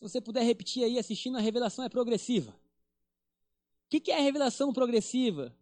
Você 0.07 0.21
puder 0.21 0.45
repetir 0.45 0.85
aí 0.85 1.01
assistindo, 1.01 1.37
a 1.37 1.41
revelação 1.41 1.85
é 1.85 1.89
progressiva. 1.89 2.53
O 2.53 3.89
que, 3.89 4.13
é 4.13 4.17
a 4.17 4.23
revelação 4.23 4.73
progressiva? 4.73 5.53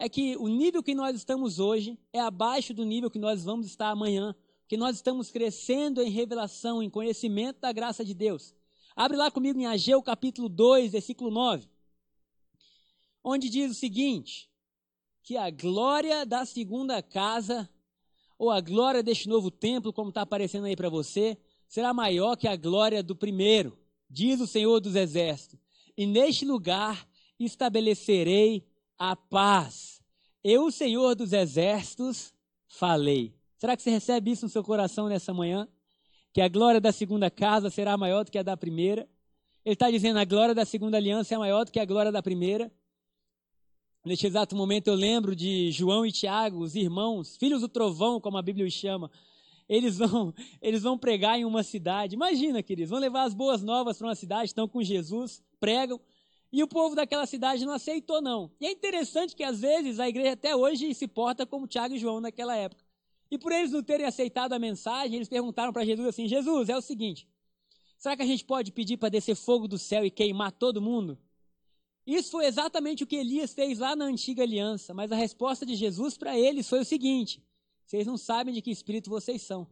É 0.00 0.08
que 0.08 0.36
o 0.36 0.48
nível 0.48 0.82
que 0.82 0.96
nós 0.96 1.14
estamos 1.14 1.60
hoje 1.60 1.96
é 2.12 2.18
abaixo 2.18 2.74
do 2.74 2.84
nível 2.84 3.08
que 3.08 3.20
nós 3.20 3.44
vamos 3.44 3.68
estar 3.68 3.90
amanhã, 3.90 4.34
que 4.66 4.76
nós 4.76 4.96
estamos 4.96 5.30
crescendo 5.30 6.02
em 6.02 6.10
revelação, 6.10 6.82
em 6.82 6.90
conhecimento 6.90 7.60
da 7.60 7.70
graça 7.70 8.04
de 8.04 8.14
Deus. 8.14 8.52
Abre 8.96 9.16
lá 9.16 9.30
comigo 9.30 9.60
em 9.60 9.66
Ageu 9.66 10.02
capítulo 10.02 10.48
2, 10.48 10.90
versículo 10.90 11.30
9. 11.30 11.70
Onde 13.22 13.48
diz 13.48 13.70
o 13.70 13.74
seguinte: 13.74 14.50
que 15.22 15.36
a 15.36 15.50
glória 15.50 16.26
da 16.26 16.44
segunda 16.44 17.00
casa, 17.00 17.70
ou 18.36 18.50
a 18.50 18.60
glória 18.60 19.04
deste 19.04 19.28
novo 19.28 19.52
templo, 19.52 19.92
como 19.92 20.08
está 20.08 20.22
aparecendo 20.22 20.64
aí 20.64 20.74
para 20.74 20.88
você, 20.88 21.38
será 21.68 21.92
maior 21.92 22.36
que 22.36 22.48
a 22.48 22.56
glória 22.56 23.02
do 23.02 23.14
primeiro, 23.14 23.78
diz 24.08 24.40
o 24.40 24.46
Senhor 24.46 24.80
dos 24.80 24.96
Exércitos. 24.96 25.60
E 25.96 26.06
neste 26.06 26.44
lugar 26.44 27.06
estabelecerei 27.38 28.66
a 28.98 29.14
paz. 29.14 30.00
Eu, 30.42 30.66
o 30.66 30.72
Senhor 30.72 31.14
dos 31.14 31.32
Exércitos, 31.32 32.32
falei. 32.66 33.34
Será 33.58 33.76
que 33.76 33.82
você 33.82 33.90
recebe 33.90 34.30
isso 34.30 34.46
no 34.46 34.50
seu 34.50 34.64
coração 34.64 35.08
nessa 35.08 35.34
manhã? 35.34 35.68
Que 36.32 36.40
a 36.40 36.48
glória 36.48 36.80
da 36.80 36.92
segunda 36.92 37.30
casa 37.30 37.70
será 37.70 37.96
maior 37.96 38.24
do 38.24 38.30
que 38.30 38.38
a 38.38 38.42
da 38.42 38.56
primeira? 38.56 39.08
Ele 39.64 39.74
está 39.74 39.90
dizendo 39.90 40.18
a 40.18 40.24
glória 40.24 40.54
da 40.54 40.64
segunda 40.64 40.96
aliança 40.96 41.34
é 41.34 41.38
maior 41.38 41.64
do 41.64 41.72
que 41.72 41.80
a 41.80 41.84
glória 41.84 42.10
da 42.10 42.22
primeira. 42.22 42.72
Neste 44.04 44.26
exato 44.26 44.56
momento 44.56 44.88
eu 44.88 44.94
lembro 44.94 45.34
de 45.36 45.70
João 45.72 46.06
e 46.06 46.12
Tiago, 46.12 46.60
os 46.60 46.74
irmãos, 46.74 47.36
filhos 47.36 47.60
do 47.60 47.68
trovão, 47.68 48.20
como 48.20 48.38
a 48.38 48.42
Bíblia 48.42 48.66
os 48.66 48.72
chama. 48.72 49.10
Eles 49.68 49.98
vão, 49.98 50.34
eles 50.62 50.82
vão 50.82 50.96
pregar 50.96 51.38
em 51.38 51.44
uma 51.44 51.62
cidade. 51.62 52.14
Imagina, 52.14 52.62
queridos, 52.62 52.90
vão 52.90 52.98
levar 52.98 53.24
as 53.24 53.34
boas 53.34 53.62
novas 53.62 53.98
para 53.98 54.06
uma 54.06 54.14
cidade, 54.14 54.46
estão 54.46 54.66
com 54.66 54.82
Jesus, 54.82 55.42
pregam. 55.60 56.00
E 56.50 56.62
o 56.62 56.68
povo 56.68 56.94
daquela 56.94 57.26
cidade 57.26 57.66
não 57.66 57.74
aceitou, 57.74 58.22
não. 58.22 58.50
E 58.58 58.66
é 58.66 58.72
interessante 58.72 59.36
que 59.36 59.44
às 59.44 59.60
vezes 59.60 60.00
a 60.00 60.08
igreja 60.08 60.32
até 60.32 60.56
hoje 60.56 60.94
se 60.94 61.06
porta 61.06 61.44
como 61.44 61.66
Tiago 61.66 61.94
e 61.94 61.98
João 61.98 62.20
naquela 62.20 62.56
época. 62.56 62.82
E 63.30 63.36
por 63.36 63.52
eles 63.52 63.72
não 63.72 63.82
terem 63.82 64.06
aceitado 64.06 64.54
a 64.54 64.58
mensagem, 64.58 65.16
eles 65.16 65.28
perguntaram 65.28 65.72
para 65.72 65.84
Jesus 65.84 66.08
assim: 66.08 66.26
Jesus, 66.26 66.70
é 66.70 66.76
o 66.76 66.80
seguinte, 66.80 67.28
será 67.98 68.16
que 68.16 68.22
a 68.22 68.26
gente 68.26 68.44
pode 68.44 68.72
pedir 68.72 68.96
para 68.96 69.10
descer 69.10 69.34
fogo 69.34 69.68
do 69.68 69.78
céu 69.78 70.04
e 70.04 70.10
queimar 70.10 70.52
todo 70.52 70.80
mundo? 70.80 71.18
Isso 72.06 72.30
foi 72.30 72.46
exatamente 72.46 73.04
o 73.04 73.06
que 73.06 73.16
Elias 73.16 73.52
fez 73.52 73.78
lá 73.78 73.94
na 73.94 74.06
antiga 74.06 74.42
aliança, 74.42 74.94
mas 74.94 75.12
a 75.12 75.16
resposta 75.16 75.66
de 75.66 75.74
Jesus 75.74 76.16
para 76.16 76.38
eles 76.38 76.66
foi 76.66 76.80
o 76.80 76.84
seguinte: 76.84 77.42
vocês 77.88 78.06
não 78.06 78.18
sabem 78.18 78.52
de 78.52 78.60
que 78.60 78.70
espírito 78.70 79.08
vocês 79.08 79.40
são. 79.40 79.66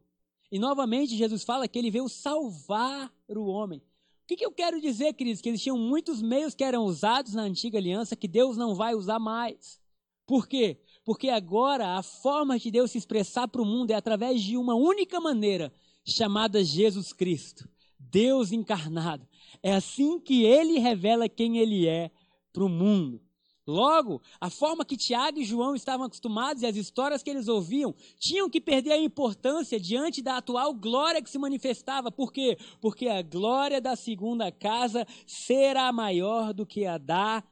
E 0.50 0.58
novamente 0.58 1.14
Jesus 1.14 1.44
fala 1.44 1.68
que 1.68 1.78
ele 1.78 1.90
veio 1.90 2.08
salvar 2.08 3.12
o 3.28 3.44
homem. 3.44 3.78
O 3.78 4.26
que, 4.26 4.36
que 4.36 4.46
eu 4.46 4.50
quero 4.50 4.80
dizer, 4.80 5.12
queridos? 5.12 5.42
Que 5.42 5.50
existiam 5.50 5.76
muitos 5.76 6.22
meios 6.22 6.54
que 6.54 6.64
eram 6.64 6.84
usados 6.84 7.34
na 7.34 7.42
antiga 7.42 7.76
aliança 7.76 8.16
que 8.16 8.26
Deus 8.26 8.56
não 8.56 8.74
vai 8.74 8.94
usar 8.94 9.18
mais. 9.18 9.78
Por 10.26 10.48
quê? 10.48 10.80
Porque 11.04 11.28
agora 11.28 11.98
a 11.98 12.02
forma 12.02 12.58
de 12.58 12.70
Deus 12.70 12.90
se 12.90 12.96
expressar 12.96 13.48
para 13.48 13.60
o 13.60 13.66
mundo 13.66 13.90
é 13.90 13.94
através 13.94 14.42
de 14.42 14.56
uma 14.56 14.74
única 14.74 15.20
maneira, 15.20 15.70
chamada 16.02 16.64
Jesus 16.64 17.12
Cristo, 17.12 17.68
Deus 17.98 18.50
encarnado. 18.50 19.28
É 19.62 19.74
assim 19.74 20.18
que 20.18 20.42
ele 20.42 20.78
revela 20.78 21.28
quem 21.28 21.58
ele 21.58 21.86
é 21.86 22.10
para 22.50 22.64
o 22.64 22.68
mundo. 22.68 23.20
Logo, 23.66 24.22
a 24.40 24.48
forma 24.48 24.84
que 24.84 24.96
Tiago 24.96 25.40
e 25.40 25.44
João 25.44 25.74
estavam 25.74 26.06
acostumados 26.06 26.62
e 26.62 26.66
as 26.66 26.76
histórias 26.76 27.20
que 27.20 27.28
eles 27.28 27.48
ouviam 27.48 27.92
tinham 28.16 28.48
que 28.48 28.60
perder 28.60 28.92
a 28.92 28.98
importância 28.98 29.80
diante 29.80 30.22
da 30.22 30.36
atual 30.36 30.72
glória 30.72 31.20
que 31.20 31.28
se 31.28 31.38
manifestava. 31.38 32.12
Por 32.12 32.32
quê? 32.32 32.56
Porque 32.80 33.08
a 33.08 33.22
glória 33.22 33.80
da 33.80 33.96
segunda 33.96 34.52
casa 34.52 35.04
será 35.26 35.92
maior 35.92 36.54
do 36.54 36.64
que 36.64 36.86
a 36.86 36.96
da 36.96 37.42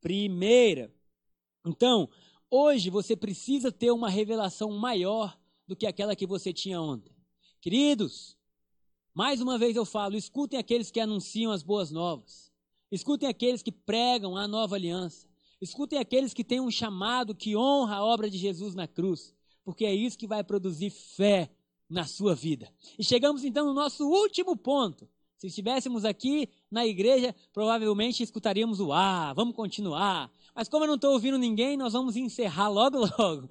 primeira. 0.00 0.92
Então, 1.64 2.10
hoje 2.50 2.90
você 2.90 3.14
precisa 3.14 3.70
ter 3.70 3.92
uma 3.92 4.10
revelação 4.10 4.72
maior 4.72 5.38
do 5.64 5.76
que 5.76 5.86
aquela 5.86 6.16
que 6.16 6.26
você 6.26 6.52
tinha 6.52 6.80
ontem. 6.80 7.14
Queridos, 7.60 8.36
mais 9.14 9.40
uma 9.40 9.56
vez 9.56 9.76
eu 9.76 9.84
falo: 9.84 10.16
escutem 10.16 10.58
aqueles 10.58 10.90
que 10.90 10.98
anunciam 10.98 11.52
as 11.52 11.62
boas 11.62 11.92
novas, 11.92 12.52
escutem 12.90 13.28
aqueles 13.28 13.62
que 13.62 13.70
pregam 13.70 14.36
a 14.36 14.48
nova 14.48 14.74
aliança. 14.74 15.31
Escutem 15.62 16.00
aqueles 16.00 16.34
que 16.34 16.42
têm 16.42 16.60
um 16.60 16.72
chamado 16.72 17.36
que 17.36 17.56
honra 17.56 17.98
a 17.98 18.04
obra 18.04 18.28
de 18.28 18.36
Jesus 18.36 18.74
na 18.74 18.88
cruz, 18.88 19.32
porque 19.64 19.84
é 19.84 19.94
isso 19.94 20.18
que 20.18 20.26
vai 20.26 20.42
produzir 20.42 20.90
fé 20.90 21.48
na 21.88 22.04
sua 22.04 22.34
vida. 22.34 22.68
E 22.98 23.04
chegamos 23.04 23.44
então 23.44 23.66
no 23.66 23.72
nosso 23.72 24.04
último 24.04 24.56
ponto. 24.56 25.08
Se 25.38 25.46
estivéssemos 25.46 26.04
aqui 26.04 26.48
na 26.68 26.84
igreja, 26.84 27.32
provavelmente 27.52 28.24
escutaríamos 28.24 28.80
o 28.80 28.92
ah, 28.92 29.32
vamos 29.34 29.54
continuar. 29.54 30.32
Mas 30.54 30.68
como 30.68 30.84
eu 30.84 30.88
não 30.88 30.96
estou 30.96 31.12
ouvindo 31.12 31.38
ninguém, 31.38 31.76
nós 31.76 31.92
vamos 31.92 32.16
encerrar 32.16 32.68
logo, 32.68 32.98
logo. 33.18 33.48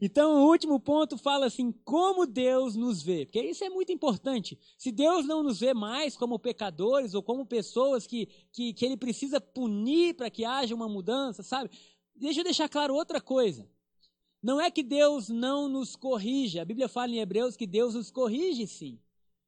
Então, 0.00 0.42
o 0.42 0.48
último 0.50 0.78
ponto 0.78 1.16
fala 1.16 1.46
assim: 1.46 1.72
como 1.84 2.26
Deus 2.26 2.76
nos 2.76 3.02
vê. 3.02 3.24
Porque 3.24 3.40
isso 3.40 3.64
é 3.64 3.70
muito 3.70 3.92
importante. 3.92 4.58
Se 4.76 4.92
Deus 4.92 5.26
não 5.26 5.42
nos 5.42 5.60
vê 5.60 5.72
mais 5.72 6.16
como 6.16 6.38
pecadores 6.38 7.14
ou 7.14 7.22
como 7.22 7.46
pessoas 7.46 8.06
que, 8.06 8.28
que, 8.52 8.74
que 8.74 8.84
Ele 8.84 8.96
precisa 8.96 9.40
punir 9.40 10.14
para 10.14 10.28
que 10.28 10.44
haja 10.44 10.74
uma 10.74 10.88
mudança, 10.88 11.42
sabe? 11.42 11.70
Deixa 12.14 12.40
eu 12.40 12.44
deixar 12.44 12.68
claro 12.68 12.94
outra 12.94 13.20
coisa. 13.20 13.68
Não 14.42 14.60
é 14.60 14.70
que 14.70 14.82
Deus 14.82 15.30
não 15.30 15.68
nos 15.68 15.96
corrige. 15.96 16.58
A 16.58 16.64
Bíblia 16.66 16.86
fala 16.86 17.12
em 17.12 17.18
Hebreus 17.18 17.56
que 17.56 17.66
Deus 17.66 17.94
nos 17.94 18.10
corrige 18.10 18.66
sim. 18.66 19.00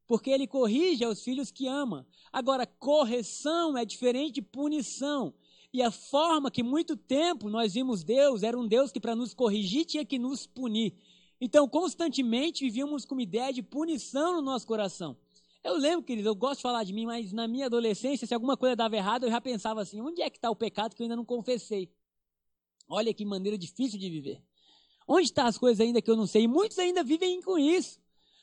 Porque 0.07 0.31
Ele 0.31 0.47
corrige 0.47 1.05
aos 1.05 1.23
filhos 1.23 1.51
que 1.51 1.67
ama. 1.67 2.07
Agora, 2.33 2.65
correção 2.65 3.77
é 3.77 3.85
diferente 3.85 4.37
de 4.37 4.43
punição. 4.43 5.35
E 5.77 5.83
a 5.83 5.91
forma 5.91 6.51
que 6.51 6.63
muito 6.63 6.97
tempo 6.97 7.51
nós 7.51 7.75
vimos 7.75 8.03
Deus 8.03 8.43
era 8.43 8.59
um 8.59 8.67
Deus 8.67 8.91
que 8.91 8.99
para 8.99 9.15
nos 9.15 9.35
corrigir 9.35 9.85
tinha 9.85 10.07
que 10.07 10.19
nos 10.19 10.47
punir. 10.47 10.95
Então, 11.39 11.69
constantemente 11.69 12.65
vivíamos 12.65 13.05
com 13.05 13.15
uma 13.15 13.23
ideia 13.23 13.53
de 13.53 13.63
punição 13.63 14.37
no 14.37 14.41
nosso 14.41 14.67
coração. 14.67 15.15
Eu 15.63 15.77
lembro, 15.77 16.03
querido, 16.03 16.31
eu 16.31 16.35
gosto 16.35 16.57
de 16.57 16.63
falar 16.63 16.83
de 16.83 16.95
mim, 16.95 17.05
mas 17.05 17.31
na 17.31 17.47
minha 17.47 17.67
adolescência, 17.67 18.27
se 18.27 18.33
alguma 18.33 18.57
coisa 18.57 18.75
dava 18.75 18.97
errado, 18.97 19.25
eu 19.25 19.31
já 19.31 19.39
pensava 19.39 19.83
assim: 19.83 20.01
onde 20.01 20.23
é 20.23 20.31
que 20.31 20.39
está 20.39 20.51
o 20.51 20.57
pecado 20.57 20.97
que 20.97 21.03
eu 21.03 21.05
ainda 21.05 21.17
não 21.17 21.27
confessei? 21.27 21.93
Olha 22.89 23.13
que 23.13 23.27
maneira 23.27 23.59
difícil 23.59 23.99
de 23.99 24.09
viver. 24.09 24.43
Onde 25.07 25.25
estão 25.25 25.45
tá 25.45 25.51
as 25.51 25.59
coisas 25.59 25.79
ainda 25.79 26.01
que 26.01 26.11
eu 26.11 26.17
não 26.17 26.27
sei? 26.27 26.45
E 26.45 26.49
muitos 26.49 26.79
ainda 26.79 27.05
vivem 27.05 27.43
com 27.43 27.59
isso. 27.59 28.01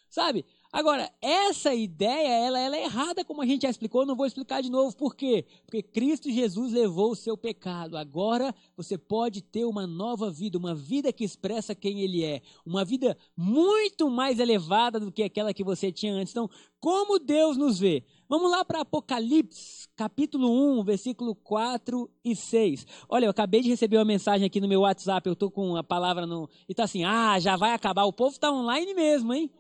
Sabe? 0.08 0.46
Agora, 0.74 1.08
essa 1.22 1.72
ideia, 1.72 2.48
ela, 2.48 2.60
ela, 2.60 2.76
é 2.76 2.86
errada, 2.86 3.24
como 3.24 3.44
a 3.44 3.46
gente 3.46 3.62
já 3.62 3.70
explicou, 3.70 4.08
não 4.08 4.16
vou 4.16 4.26
explicar 4.26 4.60
de 4.60 4.72
novo. 4.72 4.98
Por 4.98 5.16
quê? 5.16 5.46
Porque 5.68 5.84
Cristo 5.84 6.32
Jesus 6.32 6.74
levou 6.74 7.12
o 7.12 7.16
seu 7.16 7.38
pecado. 7.38 7.96
Agora 7.96 8.56
você 8.76 8.98
pode 8.98 9.44
ter 9.44 9.66
uma 9.66 9.86
nova 9.86 10.32
vida, 10.32 10.58
uma 10.58 10.74
vida 10.74 11.14
que 11.14 11.24
expressa 11.24 11.76
quem 11.76 12.02
Ele 12.02 12.26
é. 12.26 12.42
Uma 12.66 12.84
vida 12.84 13.16
muito 13.38 14.10
mais 14.10 14.40
elevada 14.40 15.00
do 15.00 15.12
que 15.12 15.22
aquela 15.22 15.54
que 15.54 15.64
você 15.64 15.92
tinha 15.92 16.12
antes. 16.12 16.34
Então, 16.34 16.50
como 16.80 17.20
Deus 17.20 17.56
nos 17.56 17.78
vê? 17.78 18.04
Vamos 18.28 18.50
lá 18.50 18.66
para 18.66 18.82
Apocalipse, 18.82 19.88
capítulo 19.96 20.80
1, 20.80 20.84
versículo 20.86 21.36
4 21.36 22.10
e 22.26 22.36
6. 22.36 22.88
Olha, 23.08 23.26
eu 23.26 23.30
acabei 23.30 23.62
de 23.62 23.70
receber 23.70 23.98
uma 23.98 24.06
mensagem 24.06 24.48
aqui 24.48 24.60
no 24.60 24.68
meu 24.68 24.82
WhatsApp, 24.82 25.28
eu 25.28 25.34
estou 25.34 25.52
com 25.52 25.76
a 25.76 25.84
palavra 25.84 26.26
no. 26.26 26.50
E 26.68 26.72
está 26.72 26.86
assim: 26.86 27.04
ah, 27.04 27.40
já 27.40 27.56
vai 27.56 27.74
acabar. 27.74 28.06
O 28.06 28.12
povo 28.12 28.32
está 28.32 28.52
online 28.52 28.96
mesmo, 28.96 29.32
hein? 29.32 29.52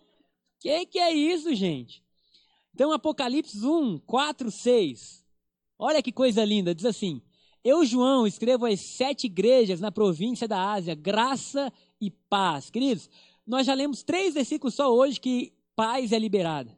Que 0.63 0.85
que 0.85 0.97
é 0.97 1.11
isso, 1.11 1.53
gente? 1.53 2.01
Então, 2.73 2.93
Apocalipse 2.93 3.67
1, 3.67 3.99
4, 3.99 4.49
6. 4.49 5.25
Olha 5.77 6.01
que 6.01 6.09
coisa 6.09 6.45
linda. 6.45 6.73
Diz 6.73 6.85
assim: 6.85 7.21
Eu, 7.61 7.83
João, 7.83 8.25
escrevo 8.25 8.65
às 8.65 8.79
sete 8.79 9.25
igrejas 9.25 9.81
na 9.81 9.91
província 9.91 10.47
da 10.47 10.71
Ásia, 10.71 10.95
graça 10.95 11.69
e 11.99 12.09
paz. 12.09 12.69
Queridos, 12.69 13.09
nós 13.45 13.67
já 13.67 13.73
lemos 13.73 14.03
três 14.03 14.35
versículos 14.35 14.73
só 14.73 14.89
hoje 14.89 15.19
que 15.19 15.51
paz 15.75 16.13
é 16.13 16.17
liberada. 16.17 16.73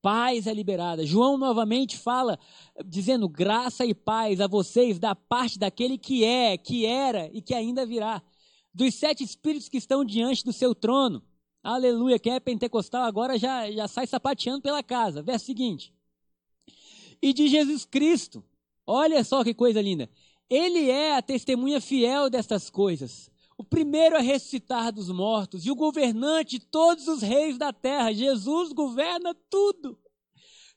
Paz 0.00 0.46
é 0.46 0.54
liberada. 0.54 1.04
João 1.04 1.36
novamente 1.36 1.96
fala, 1.96 2.38
dizendo 2.84 3.28
graça 3.28 3.84
e 3.84 3.92
paz 3.92 4.40
a 4.40 4.46
vocês 4.46 5.00
da 5.00 5.16
parte 5.16 5.58
daquele 5.58 5.98
que 5.98 6.24
é, 6.24 6.56
que 6.56 6.86
era 6.86 7.28
e 7.32 7.42
que 7.42 7.54
ainda 7.54 7.84
virá. 7.84 8.22
Dos 8.72 8.94
sete 8.94 9.24
espíritos 9.24 9.68
que 9.68 9.78
estão 9.78 10.04
diante 10.04 10.44
do 10.44 10.52
seu 10.52 10.76
trono 10.76 11.24
Aleluia. 11.66 12.16
Quem 12.16 12.32
é 12.32 12.38
pentecostal 12.38 13.02
agora 13.02 13.36
já, 13.36 13.68
já 13.72 13.88
sai 13.88 14.06
sapateando 14.06 14.62
pela 14.62 14.84
casa. 14.84 15.20
Verso 15.20 15.46
seguinte. 15.46 15.92
E 17.20 17.32
de 17.32 17.48
Jesus 17.48 17.84
Cristo. 17.84 18.44
Olha 18.86 19.24
só 19.24 19.42
que 19.42 19.52
coisa 19.52 19.82
linda. 19.82 20.08
Ele 20.48 20.88
é 20.88 21.16
a 21.16 21.22
testemunha 21.22 21.80
fiel 21.80 22.30
destas 22.30 22.70
coisas. 22.70 23.28
O 23.58 23.64
primeiro 23.64 24.16
a 24.16 24.20
ressuscitar 24.20 24.92
dos 24.92 25.10
mortos 25.10 25.66
e 25.66 25.70
o 25.72 25.74
governante 25.74 26.60
de 26.60 26.66
todos 26.66 27.08
os 27.08 27.20
reis 27.20 27.58
da 27.58 27.72
terra. 27.72 28.12
Jesus 28.12 28.72
governa 28.72 29.34
tudo. 29.50 29.98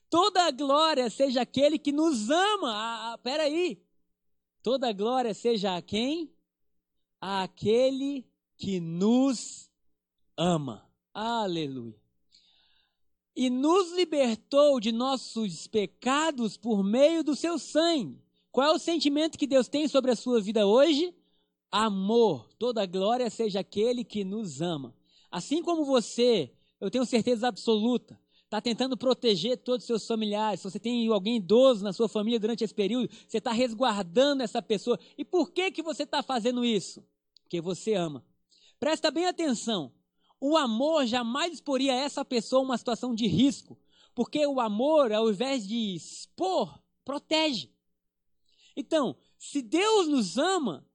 Toda 0.09 0.47
a 0.47 0.49
glória 0.49 1.07
seja 1.11 1.41
aquele 1.41 1.77
que 1.77 1.91
nos 1.91 2.31
ama. 2.31 2.73
Ah, 2.73 3.13
ah 3.13 3.17
peraí. 3.19 3.79
Toda 4.63 4.89
a 4.89 4.93
glória 4.93 5.35
seja 5.35 5.77
a 5.77 5.83
quem? 5.83 6.33
Aquele 7.21 8.25
que 8.57 8.79
nos 8.79 9.65
ama. 9.65 9.68
Aleluia. 11.13 11.99
E 13.35 13.49
nos 13.49 13.91
libertou 13.91 14.79
de 14.79 14.91
nossos 14.91 15.67
pecados 15.67 16.55
por 16.55 16.81
meio 16.81 17.23
do 17.23 17.35
seu 17.35 17.59
sangue. 17.59 18.23
Qual 18.51 18.71
é 18.71 18.73
o 18.73 18.79
sentimento 18.79 19.37
que 19.37 19.45
Deus 19.45 19.67
tem 19.67 19.87
sobre 19.87 20.11
a 20.11 20.15
sua 20.15 20.39
vida 20.39 20.65
hoje? 20.65 21.13
Amor. 21.69 22.47
Toda 22.57 22.85
glória 22.85 23.29
seja 23.29 23.59
aquele 23.59 24.03
que 24.03 24.23
nos 24.23 24.61
ama. 24.61 24.95
Assim 25.29 25.61
como 25.61 25.83
você 25.83 26.51
eu 26.79 26.89
tenho 26.89 27.05
certeza 27.05 27.47
absoluta, 27.49 28.17
está 28.45 28.61
tentando 28.61 28.95
proteger 28.95 29.57
todos 29.57 29.83
os 29.83 29.87
seus 29.87 30.07
familiares. 30.07 30.61
Se 30.61 30.71
você 30.71 30.79
tem 30.79 31.05
alguém 31.09 31.35
idoso 31.35 31.83
na 31.83 31.91
sua 31.91 32.07
família 32.07 32.39
durante 32.39 32.63
esse 32.63 32.73
período, 32.73 33.09
você 33.27 33.39
está 33.39 33.51
resguardando 33.51 34.41
essa 34.41 34.61
pessoa. 34.61 34.97
E 35.17 35.25
por 35.25 35.51
que, 35.51 35.71
que 35.71 35.83
você 35.83 36.03
está 36.03 36.23
fazendo 36.23 36.63
isso? 36.63 37.03
Porque 37.43 37.59
você 37.59 37.93
ama. 37.93 38.23
Presta 38.79 39.11
bem 39.11 39.25
atenção. 39.25 39.91
O 40.41 40.55
amor 40.55 41.05
jamais 41.05 41.53
exporia 41.53 41.93
essa 41.93 42.23
pessoa 42.23 42.61
a 42.61 42.65
uma 42.65 42.77
situação 42.77 43.13
de 43.13 43.27
risco. 43.27 43.77
Porque 44.15 44.45
o 44.45 44.59
amor, 44.59 45.11
ao 45.11 45.29
invés 45.29 45.67
de 45.67 45.95
expor, 45.95 46.79
protege. 47.03 47.69
Então, 48.75 49.15
se 49.37 49.61
Deus 49.61 50.07
nos 50.07 50.37
ama, 50.37 50.85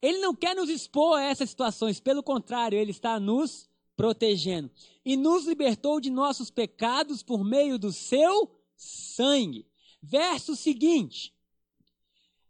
Ele 0.00 0.18
não 0.18 0.34
quer 0.34 0.54
nos 0.54 0.68
expor 0.68 1.18
a 1.18 1.22
essas 1.22 1.50
situações. 1.50 2.00
Pelo 2.00 2.22
contrário, 2.22 2.78
Ele 2.78 2.90
está 2.90 3.18
nos 3.18 3.68
protegendo. 3.96 4.70
E 5.04 5.16
nos 5.16 5.46
libertou 5.46 6.00
de 6.00 6.10
nossos 6.10 6.50
pecados 6.50 7.22
por 7.22 7.44
meio 7.44 7.78
do 7.78 7.92
seu 7.92 8.50
sangue. 8.76 9.66
Verso 10.00 10.56
seguinte. 10.56 11.34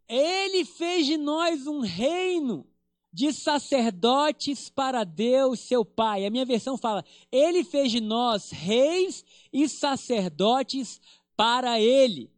Ele 0.09 0.65
fez 0.65 1.07
de 1.07 1.17
nós 1.17 1.67
um 1.67 1.81
reino 1.81 2.67
de 3.13 3.33
sacerdotes 3.33 4.71
para 4.71 5.05
Deus, 5.05 5.61
seu 5.61 5.85
Pai. 5.85 6.25
A 6.25 6.31
minha 6.31 6.47
versão 6.47 6.79
fala: 6.79 7.05
Ele 7.31 7.63
fez 7.63 7.91
de 7.91 8.01
nós 8.01 8.51
reis 8.51 9.25
e 9.53 9.69
sacerdotes 9.69 11.01
para 11.37 11.81
Ele. 11.81 12.31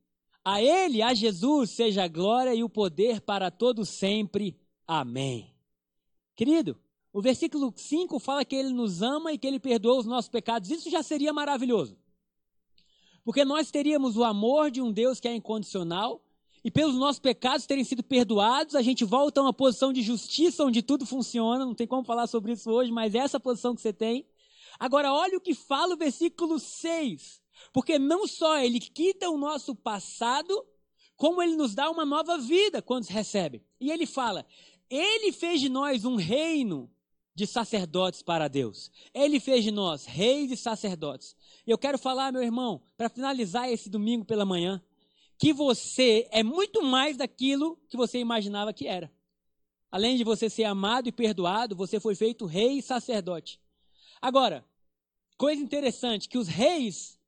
A 0.45 0.61
Ele, 0.61 1.01
a 1.01 1.15
Jesus, 1.15 1.71
seja 1.71 2.05
a 2.05 2.09
glória 2.09 2.55
e 2.55 2.65
o 2.65 2.69
poder 2.69 3.21
para 3.21 3.51
todo 3.51 3.85
sempre. 3.85 4.59
Amém. 4.87 5.55
Querido, 6.35 6.77
o 7.13 7.23
versículo 7.23 7.73
5 7.77 8.19
fala 8.19 8.45
que 8.45 8.57
ele 8.57 8.71
nos 8.71 9.01
ama 9.01 9.33
e 9.33 9.39
que 9.39 9.47
ele 9.47 9.61
perdoa 9.61 10.01
os 10.01 10.05
nossos 10.05 10.29
pecados. 10.29 10.69
Isso 10.69 10.91
já 10.91 11.01
seria 11.01 11.33
maravilhoso. 11.33 11.97
Porque 13.25 13.45
nós 13.45 13.71
teríamos 13.71 14.17
o 14.17 14.25
amor 14.25 14.71
de 14.71 14.83
um 14.83 14.93
Deus 14.93 15.21
que 15.21 15.29
é 15.29 15.35
incondicional, 15.35 16.21
e 16.64 16.70
pelos 16.70 16.94
nossos 16.94 17.20
pecados 17.20 17.66
terem 17.66 17.85
sido 17.85 18.03
perdoados, 18.03 18.74
a 18.74 18.81
gente 18.81 19.05
volta 19.05 19.38
a 19.38 19.42
uma 19.42 19.53
posição 19.53 19.92
de 19.92 20.00
justiça 20.00 20.64
onde 20.64 20.81
tudo 20.81 21.05
funciona. 21.05 21.62
Não 21.62 21.74
tem 21.74 21.87
como 21.87 22.03
falar 22.03 22.27
sobre 22.27 22.53
isso 22.53 22.70
hoje, 22.70 22.90
mas 22.90 23.14
é 23.14 23.18
essa 23.18 23.38
posição 23.38 23.74
que 23.74 23.83
você 23.83 23.92
tem. 23.92 24.27
Agora, 24.79 25.12
olha 25.12 25.37
o 25.37 25.40
que 25.42 25.55
fala 25.55 25.94
o 25.94 25.98
versículo 25.98 26.59
6. 26.59 27.42
Porque 27.70 27.98
não 27.98 28.27
só 28.27 28.59
ele 28.59 28.81
quita 28.81 29.29
o 29.29 29.37
nosso 29.37 29.77
passado, 29.77 30.66
como 31.16 31.42
ele 31.42 31.55
nos 31.55 31.74
dá 31.74 31.90
uma 31.90 32.07
nova 32.07 32.38
vida 32.38 32.81
quando 32.81 33.05
recebe. 33.05 33.62
E 33.79 33.90
ele 33.90 34.07
fala: 34.07 34.46
Ele 34.88 35.33
fez 35.33 35.61
de 35.61 35.68
nós 35.68 36.07
um 36.07 36.16
reino 36.16 36.90
de 37.35 37.46
sacerdotes 37.46 38.22
para 38.22 38.48
Deus. 38.48 38.90
Ele 39.12 39.38
fez 39.38 39.64
de 39.64 39.70
nós 39.70 40.07
reis 40.07 40.50
e 40.50 40.57
sacerdotes. 40.57 41.37
E 41.66 41.70
eu 41.70 41.77
quero 41.77 41.98
falar, 41.98 42.33
meu 42.33 42.42
irmão, 42.42 42.81
para 42.96 43.11
finalizar 43.11 43.70
esse 43.70 43.90
domingo 43.90 44.24
pela 44.24 44.46
manhã, 44.46 44.83
que 45.38 45.53
você 45.53 46.29
é 46.31 46.42
muito 46.42 46.83
mais 46.83 47.16
daquilo 47.16 47.77
que 47.88 47.97
você 47.97 48.18
imaginava 48.18 48.73
que 48.73 48.87
era. 48.87 49.12
Além 49.90 50.16
de 50.16 50.25
você 50.25 50.51
ser 50.51 50.64
amado 50.64 51.09
e 51.09 51.12
perdoado, 51.12 51.77
você 51.77 52.01
foi 52.01 52.14
feito 52.14 52.47
rei 52.47 52.79
e 52.79 52.83
sacerdote. 52.83 53.61
Agora, 54.20 54.64
coisa 55.37 55.62
interessante, 55.62 56.29
que 56.29 56.38
os 56.38 56.49
reis 56.49 57.18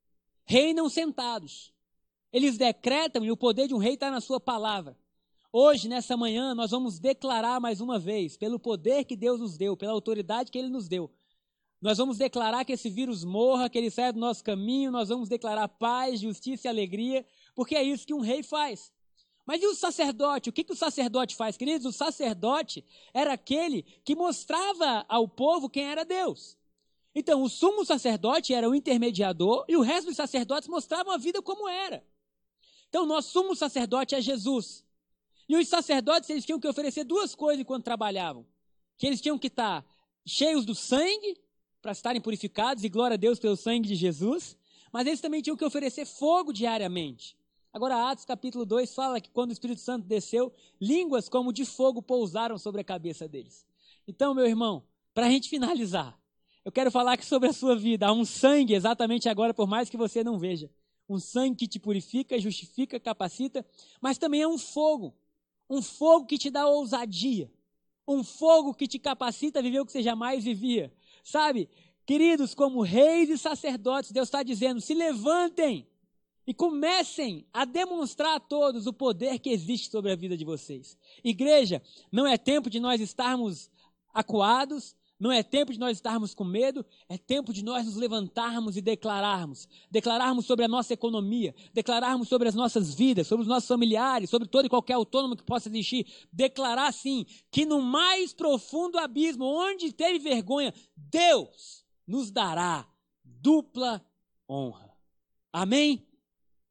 reinam 0.44 0.88
sentados. 0.88 1.72
Eles 2.32 2.56
decretam 2.58 3.24
e 3.24 3.30
o 3.30 3.36
poder 3.36 3.68
de 3.68 3.74
um 3.74 3.78
rei 3.78 3.94
está 3.94 4.10
na 4.10 4.20
sua 4.20 4.40
palavra. 4.40 4.96
Hoje, 5.52 5.88
nessa 5.88 6.16
manhã, 6.16 6.54
nós 6.54 6.70
vamos 6.70 6.98
declarar 6.98 7.60
mais 7.60 7.80
uma 7.80 7.98
vez, 7.98 8.36
pelo 8.36 8.58
poder 8.58 9.04
que 9.04 9.16
Deus 9.16 9.40
nos 9.40 9.56
deu, 9.56 9.76
pela 9.76 9.92
autoridade 9.92 10.50
que 10.50 10.58
Ele 10.58 10.68
nos 10.68 10.88
deu. 10.88 11.10
Nós 11.80 11.98
vamos 11.98 12.18
declarar 12.18 12.64
que 12.64 12.72
esse 12.72 12.88
vírus 12.88 13.22
morra, 13.22 13.68
que 13.68 13.76
ele 13.76 13.90
saia 13.90 14.12
do 14.12 14.18
nosso 14.18 14.42
caminho, 14.42 14.90
nós 14.90 15.08
vamos 15.08 15.28
declarar 15.28 15.68
paz, 15.68 16.20
justiça 16.20 16.66
e 16.66 16.70
alegria, 16.70 17.24
porque 17.56 17.74
é 17.74 17.82
isso 17.82 18.06
que 18.06 18.14
um 18.14 18.20
rei 18.20 18.44
faz. 18.44 18.92
Mas 19.46 19.62
e 19.62 19.66
o 19.66 19.74
sacerdote? 19.74 20.50
O 20.50 20.52
que, 20.52 20.62
que 20.62 20.72
o 20.72 20.76
sacerdote 20.76 21.34
faz, 21.34 21.56
queridos? 21.56 21.86
O 21.86 21.92
sacerdote 21.92 22.84
era 23.14 23.32
aquele 23.32 23.82
que 24.04 24.14
mostrava 24.14 25.06
ao 25.08 25.26
povo 25.26 25.70
quem 25.70 25.84
era 25.84 26.04
Deus. 26.04 26.56
Então, 27.14 27.42
o 27.42 27.48
sumo 27.48 27.84
sacerdote 27.84 28.52
era 28.52 28.68
o 28.68 28.74
intermediador 28.74 29.64
e 29.66 29.76
o 29.76 29.80
resto 29.80 30.08
dos 30.08 30.16
sacerdotes 30.16 30.68
mostravam 30.68 31.14
a 31.14 31.16
vida 31.16 31.40
como 31.40 31.66
era. 31.68 32.04
Então, 32.88 33.06
nosso 33.06 33.30
sumo 33.30 33.56
sacerdote 33.56 34.14
é 34.14 34.20
Jesus. 34.20 34.84
E 35.48 35.56
os 35.56 35.68
sacerdotes, 35.68 36.28
eles 36.28 36.44
tinham 36.44 36.60
que 36.60 36.68
oferecer 36.68 37.04
duas 37.04 37.34
coisas 37.34 37.60
enquanto 37.60 37.84
trabalhavam. 37.84 38.44
Que 38.98 39.06
eles 39.06 39.20
tinham 39.20 39.38
que 39.38 39.46
estar 39.46 39.82
cheios 40.26 40.66
do 40.66 40.74
sangue, 40.74 41.40
para 41.80 41.92
estarem 41.92 42.20
purificados, 42.20 42.82
e 42.82 42.88
glória 42.88 43.14
a 43.14 43.18
Deus 43.18 43.38
pelo 43.38 43.56
sangue 43.56 43.88
de 43.88 43.94
Jesus. 43.94 44.58
Mas 44.92 45.06
eles 45.06 45.20
também 45.20 45.40
tinham 45.40 45.56
que 45.56 45.64
oferecer 45.64 46.04
fogo 46.04 46.52
diariamente. 46.52 47.36
Agora, 47.76 48.08
Atos 48.10 48.24
capítulo 48.24 48.64
2 48.64 48.94
fala 48.94 49.20
que 49.20 49.28
quando 49.28 49.50
o 49.50 49.52
Espírito 49.52 49.82
Santo 49.82 50.06
desceu, 50.06 50.50
línguas 50.80 51.28
como 51.28 51.52
de 51.52 51.66
fogo 51.66 52.00
pousaram 52.00 52.56
sobre 52.56 52.80
a 52.80 52.84
cabeça 52.84 53.28
deles. 53.28 53.66
Então, 54.08 54.32
meu 54.32 54.46
irmão, 54.46 54.82
para 55.12 55.26
a 55.26 55.28
gente 55.28 55.50
finalizar, 55.50 56.18
eu 56.64 56.72
quero 56.72 56.90
falar 56.90 57.12
aqui 57.12 57.26
sobre 57.26 57.50
a 57.50 57.52
sua 57.52 57.76
vida. 57.76 58.06
Há 58.06 58.12
um 58.14 58.24
sangue 58.24 58.72
exatamente 58.72 59.28
agora, 59.28 59.52
por 59.52 59.68
mais 59.68 59.90
que 59.90 59.96
você 59.98 60.24
não 60.24 60.38
veja. 60.38 60.70
Um 61.06 61.18
sangue 61.18 61.54
que 61.54 61.68
te 61.68 61.78
purifica, 61.78 62.38
justifica, 62.38 62.98
capacita, 62.98 63.62
mas 64.00 64.16
também 64.16 64.40
é 64.40 64.48
um 64.48 64.56
fogo 64.56 65.14
um 65.68 65.82
fogo 65.82 66.24
que 66.24 66.38
te 66.38 66.48
dá 66.48 66.66
ousadia. 66.66 67.52
Um 68.08 68.24
fogo 68.24 68.72
que 68.72 68.88
te 68.88 68.98
capacita 68.98 69.58
a 69.58 69.62
viver 69.62 69.80
o 69.80 69.84
que 69.84 69.92
você 69.92 70.02
jamais 70.02 70.44
vivia. 70.44 70.90
Sabe? 71.22 71.68
Queridos, 72.06 72.54
como 72.54 72.80
reis 72.80 73.28
e 73.28 73.36
sacerdotes, 73.36 74.12
Deus 74.12 74.28
está 74.28 74.42
dizendo: 74.42 74.80
se 74.80 74.94
levantem 74.94 75.86
e 76.46 76.54
comecem 76.54 77.46
a 77.52 77.64
demonstrar 77.64 78.36
a 78.36 78.40
todos 78.40 78.86
o 78.86 78.92
poder 78.92 79.38
que 79.38 79.50
existe 79.50 79.90
sobre 79.90 80.12
a 80.12 80.16
vida 80.16 80.36
de 80.36 80.44
vocês. 80.44 80.96
Igreja, 81.24 81.82
não 82.12 82.26
é 82.26 82.38
tempo 82.38 82.70
de 82.70 82.78
nós 82.78 83.00
estarmos 83.00 83.70
acuados, 84.14 84.94
não 85.18 85.32
é 85.32 85.42
tempo 85.42 85.72
de 85.72 85.78
nós 85.78 85.96
estarmos 85.96 86.34
com 86.34 86.44
medo, 86.44 86.84
é 87.08 87.16
tempo 87.16 87.52
de 87.52 87.64
nós 87.64 87.86
nos 87.86 87.96
levantarmos 87.96 88.76
e 88.76 88.82
declararmos. 88.82 89.66
Declararmos 89.90 90.44
sobre 90.44 90.64
a 90.64 90.68
nossa 90.68 90.92
economia, 90.92 91.54
declararmos 91.72 92.28
sobre 92.28 92.48
as 92.48 92.54
nossas 92.54 92.94
vidas, 92.94 93.26
sobre 93.26 93.42
os 93.42 93.48
nossos 93.48 93.66
familiares, 93.66 94.28
sobre 94.28 94.46
todo 94.46 94.66
e 94.66 94.70
qualquer 94.70 94.92
autônomo 94.92 95.34
que 95.34 95.42
possa 95.42 95.68
existir. 95.70 96.06
Declarar, 96.30 96.92
sim, 96.92 97.24
que 97.50 97.64
no 97.64 97.80
mais 97.80 98.34
profundo 98.34 98.98
abismo, 98.98 99.44
onde 99.46 99.90
teve 99.90 100.18
vergonha, 100.18 100.72
Deus 100.94 101.84
nos 102.06 102.30
dará 102.30 102.86
dupla 103.24 104.04
honra. 104.48 104.94
Amém? 105.50 106.05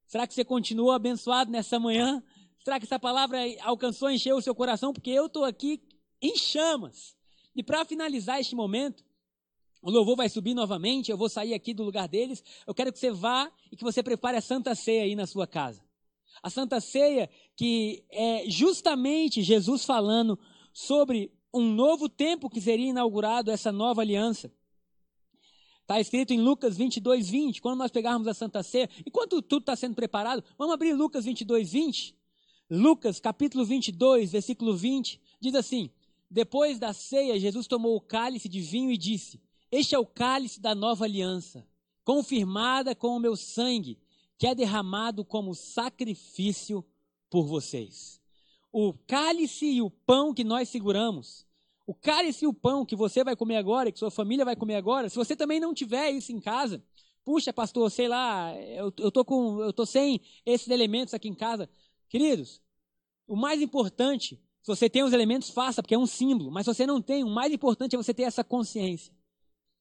Será 0.07 0.27
que 0.27 0.33
você 0.33 0.45
continuou 0.45 0.91
abençoado 0.91 1.51
nessa 1.51 1.79
manhã? 1.79 2.23
Será 2.63 2.79
que 2.79 2.85
essa 2.85 2.99
palavra 2.99 3.39
alcançou, 3.61 4.09
encheu 4.09 4.37
o 4.37 4.41
seu 4.41 4.55
coração? 4.55 4.93
Porque 4.93 5.11
eu 5.11 5.27
estou 5.27 5.43
aqui 5.43 5.81
em 6.21 6.35
chamas 6.37 7.15
e 7.55 7.63
para 7.63 7.85
finalizar 7.85 8.39
este 8.39 8.53
momento, 8.53 9.03
o 9.81 9.89
louvor 9.89 10.17
vai 10.17 10.27
subir 10.27 10.53
novamente, 10.53 11.09
eu 11.09 11.17
vou 11.17 11.29
sair 11.29 11.53
aqui 11.53 11.73
do 11.73 11.83
lugar 11.83 12.07
deles. 12.07 12.43
Eu 12.67 12.73
quero 12.73 12.91
que 12.91 12.99
você 12.99 13.11
vá 13.11 13.49
e 13.71 13.77
que 13.77 13.83
você 13.83 14.03
prepare 14.03 14.37
a 14.37 14.41
Santa 14.41 14.75
Ceia 14.75 15.03
aí 15.03 15.15
na 15.15 15.25
sua 15.25 15.47
casa. 15.47 15.81
A 16.43 16.49
Santa 16.49 16.81
Ceia, 16.81 17.29
que 17.55 18.03
é 18.09 18.49
justamente 18.49 19.41
Jesus 19.41 19.85
falando 19.85 20.37
sobre 20.73 21.31
um 21.53 21.63
novo 21.73 22.09
tempo 22.09 22.49
que 22.49 22.59
seria 22.59 22.89
inaugurado, 22.89 23.51
essa 23.51 23.71
nova 23.71 24.01
aliança. 24.01 24.51
Está 25.85 26.01
escrito 26.01 26.33
em 26.33 26.41
Lucas 26.41 26.75
22, 26.75 27.29
20. 27.29 27.61
Quando 27.61 27.77
nós 27.77 27.91
pegarmos 27.91 28.27
a 28.27 28.33
Santa 28.33 28.63
Ceia, 28.63 28.89
enquanto 29.05 29.39
tudo 29.41 29.61
está 29.61 29.75
sendo 29.75 29.93
preparado, 29.93 30.43
vamos 30.57 30.73
abrir 30.73 30.93
Lucas 30.93 31.25
22, 31.25 31.71
20. 31.71 32.15
Lucas 32.69 33.19
capítulo 33.19 33.63
22, 33.63 34.31
versículo 34.31 34.75
20, 34.75 35.21
diz 35.39 35.53
assim: 35.53 35.91
depois 36.29 36.79
da 36.79 36.91
ceia, 36.91 37.39
Jesus 37.39 37.67
tomou 37.67 37.95
o 37.95 38.01
cálice 38.01 38.49
de 38.49 38.59
vinho 38.59 38.91
e 38.91 38.97
disse: 38.97 39.39
Este 39.71 39.95
é 39.95 39.99
o 39.99 40.05
cálice 40.05 40.59
da 40.59 40.73
nova 40.73 41.05
aliança, 41.05 41.67
confirmada 42.03 42.95
com 42.95 43.15
o 43.15 43.19
meu 43.19 43.35
sangue, 43.35 43.99
que 44.37 44.47
é 44.47 44.55
derramado 44.55 45.23
como 45.23 45.53
sacrifício 45.53 46.83
por 47.29 47.45
vocês. 47.45 48.19
O 48.71 48.93
cálice 49.07 49.65
e 49.65 49.81
o 49.81 49.89
pão 49.89 50.33
que 50.33 50.43
nós 50.43 50.67
seguramos, 50.67 51.44
o 51.85 51.93
cálice 51.93 52.45
e 52.45 52.47
o 52.47 52.53
pão 52.53 52.85
que 52.85 52.95
você 52.95 53.23
vai 53.23 53.35
comer 53.35 53.57
agora, 53.57 53.91
que 53.91 53.99
sua 53.99 54.11
família 54.11 54.43
vai 54.43 54.55
comer 54.55 54.75
agora, 54.75 55.09
se 55.09 55.15
você 55.15 55.35
também 55.35 55.59
não 55.59 55.73
tiver 55.73 56.11
isso 56.11 56.31
em 56.31 56.39
casa, 56.39 56.83
puxa, 57.23 57.53
pastor, 57.53 57.91
sei 57.91 58.07
lá, 58.07 58.55
eu, 58.55 58.91
eu 58.97 59.11
tô 59.11 59.23
com, 59.23 59.61
eu 59.61 59.73
tô 59.73 59.85
sem 59.85 60.21
esses 60.45 60.67
elementos 60.69 61.13
aqui 61.13 61.27
em 61.27 61.35
casa, 61.35 61.69
queridos. 62.09 62.61
O 63.27 63.35
mais 63.35 63.61
importante 63.61 64.39
se 64.65 64.75
você 64.75 64.89
tem 64.89 65.03
os 65.03 65.13
elementos, 65.13 65.51
faça, 65.51 65.83
porque 65.83 65.93
é 65.93 65.97
um 65.97 66.07
símbolo. 66.07 66.49
Mas 66.49 66.65
se 66.65 66.73
você 66.73 66.87
não 66.87 66.99
tem, 66.99 67.23
o 67.23 67.29
mais 67.29 67.53
importante 67.53 67.93
é 67.93 67.97
você 67.99 68.15
ter 68.15 68.23
essa 68.23 68.43
consciência. 68.43 69.13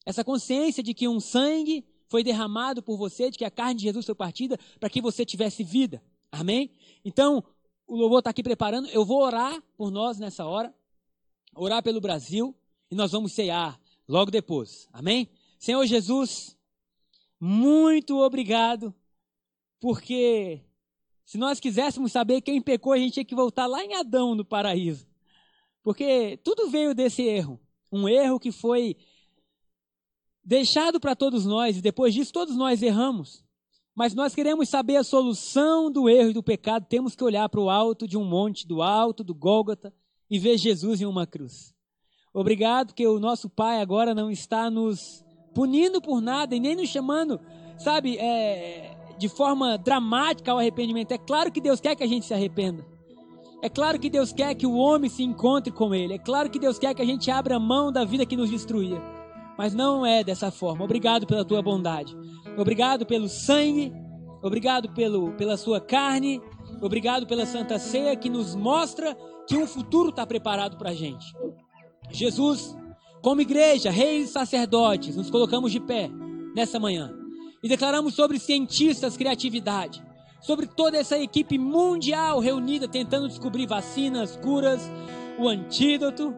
Essa 0.05 0.23
consciência 0.23 0.83
de 0.83 0.93
que 0.93 1.09
um 1.09 1.19
sangue 1.21 1.87
foi 2.07 2.23
derramado 2.23 2.83
por 2.83 2.99
você, 2.99 3.31
de 3.31 3.39
que 3.39 3.47
a 3.47 3.51
carne 3.51 3.77
de 3.77 3.85
Jesus 3.85 4.05
foi 4.05 4.15
partida 4.15 4.61
para 4.79 4.91
que 4.91 5.01
você 5.01 5.25
tivesse 5.25 5.65
vida. 5.65 6.03
Amém? 6.31 6.71
Então, 7.03 7.43
o 7.87 7.97
louvor 7.97 8.19
está 8.19 8.29
aqui 8.29 8.43
preparando. 8.43 8.87
Eu 8.91 9.07
vou 9.07 9.23
orar 9.23 9.59
por 9.75 9.91
nós 9.91 10.19
nessa 10.19 10.45
hora, 10.45 10.71
orar 11.55 11.83
pelo 11.83 12.01
Brasil, 12.01 12.55
e 12.91 12.95
nós 12.95 13.13
vamos 13.13 13.33
cear 13.33 13.81
logo 14.09 14.31
depois. 14.31 14.89
Amém? 14.93 15.29
Senhor 15.59 15.85
Jesus, 15.87 16.57
muito 17.41 18.19
obrigado, 18.21 18.95
porque 19.81 20.63
se 21.25 21.39
nós 21.39 21.59
quiséssemos 21.59 22.13
saber 22.13 22.41
quem 22.41 22.61
pecou, 22.61 22.93
a 22.93 22.99
gente 22.99 23.15
tinha 23.15 23.25
que 23.25 23.35
voltar 23.35 23.67
lá 23.67 23.85
em 23.85 23.95
Adão 23.95 24.35
no 24.35 24.45
paraíso. 24.45 25.07
Porque 25.83 26.39
tudo 26.45 26.71
veio 26.71 26.95
desse 26.95 27.23
erro. 27.23 27.61
Um 27.91 28.09
erro 28.09 28.41
que 28.41 28.53
foi 28.53 28.97
deixado 30.45 31.01
para 31.01 31.17
todos 31.17 31.47
nós, 31.47 31.79
e 31.79 31.83
depois 31.83 32.13
disso 32.13 32.33
todos 32.33 32.57
nós 32.57 32.83
erramos. 32.83 33.45
Mas 33.95 34.15
nós 34.15 34.35
queremos 34.35 34.69
saber 34.69 34.97
a 34.97 35.05
solução 35.05 35.91
do 35.91 36.09
erro 36.09 36.31
e 36.31 36.35
do 36.35 36.43
pecado, 36.43 36.87
temos 36.89 37.15
que 37.15 37.23
olhar 37.23 37.49
para 37.49 37.61
o 37.61 37.71
alto 37.71 38.09
de 38.09 38.17
um 38.19 38.25
monte, 38.25 38.67
do 38.67 38.83
alto 38.83 39.23
do 39.23 39.35
Gólgota, 39.35 39.95
e 40.31 40.39
ver 40.39 40.59
Jesus 40.59 41.01
em 41.01 41.07
uma 41.07 41.27
cruz. 41.27 41.75
Obrigado 42.33 42.95
que 42.95 43.07
o 43.07 43.21
nosso 43.21 43.49
Pai 43.49 43.81
agora 43.81 44.15
não 44.15 44.31
está 44.31 44.69
nos 44.71 45.25
punindo 45.55 46.01
por 46.01 46.21
nada 46.21 46.55
e 46.55 46.61
nem 46.61 46.75
nos 46.75 46.89
chamando, 46.89 47.41
sabe, 47.79 48.17
é, 48.19 48.97
de 49.19 49.29
forma 49.29 49.79
dramática 49.79 50.51
ao 50.51 50.59
arrependimento. 50.59 51.13
É 51.13 51.19
claro 51.19 51.53
que 51.53 51.61
Deus 51.61 51.81
quer 51.81 51.95
que 51.95 52.03
a 52.03 52.09
gente 52.09 52.27
se 52.27 52.35
arrependa. 52.35 52.85
É 53.63 53.69
claro 53.69 53.99
que 53.99 54.11
Deus 54.11 54.33
quer 54.33 54.55
que 54.55 54.67
o 54.67 54.75
homem 54.75 55.09
se 55.09 55.23
encontre 55.23 55.73
com 55.73 55.95
Ele. 55.95 56.15
É 56.15 56.19
claro 56.19 56.51
que 56.51 56.59
Deus 56.59 56.79
quer 56.79 56.95
que 56.95 57.01
a 57.01 57.05
gente 57.07 57.31
abra 57.31 57.59
mão 57.59 57.91
da 57.91 58.05
vida 58.05 58.27
que 58.27 58.37
nos 58.37 58.51
destruía. 58.51 59.01
Mas 59.57 59.73
não 59.73 60.05
é 60.05 60.23
dessa 60.23 60.51
forma. 60.51 60.85
Obrigado 60.85 61.27
pela 61.27 61.45
tua 61.45 61.63
bondade. 61.63 62.15
Obrigado 62.59 63.07
pelo 63.07 63.29
sangue. 63.29 63.91
Obrigado 64.43 64.91
pelo, 64.93 65.33
pela 65.33 65.57
sua 65.57 65.81
carne. 65.81 66.43
Obrigado 66.83 67.27
pela 67.27 67.47
Santa 67.47 67.79
Ceia 67.79 68.15
que 68.17 68.29
nos 68.29 68.55
mostra 68.55 69.17
que 69.47 69.57
um 69.57 69.67
futuro 69.67 70.11
está 70.11 70.27
preparado 70.27 70.77
para 70.77 70.91
a 70.91 70.95
gente. 70.95 71.27
Jesus, 72.11 72.77
como 73.23 73.41
igreja, 73.41 73.91
reis 73.91 74.31
e 74.31 74.33
sacerdotes, 74.33 75.17
nos 75.17 75.31
colocamos 75.31 75.73
de 75.73 75.81
pé 75.81 76.11
nessa 76.55 76.79
manhã 76.79 77.13
e 77.63 77.69
declaramos 77.69 78.15
sobre 78.15 78.39
cientistas 78.39 79.17
criatividade, 79.17 80.03
sobre 80.41 80.67
toda 80.67 80.99
essa 80.99 81.19
equipe 81.19 81.59
mundial 81.59 82.39
reunida 82.39 82.87
tentando 82.87 83.29
descobrir 83.29 83.67
vacinas, 83.67 84.37
curas, 84.37 84.91
o 85.39 85.49
antídoto. 85.49 86.35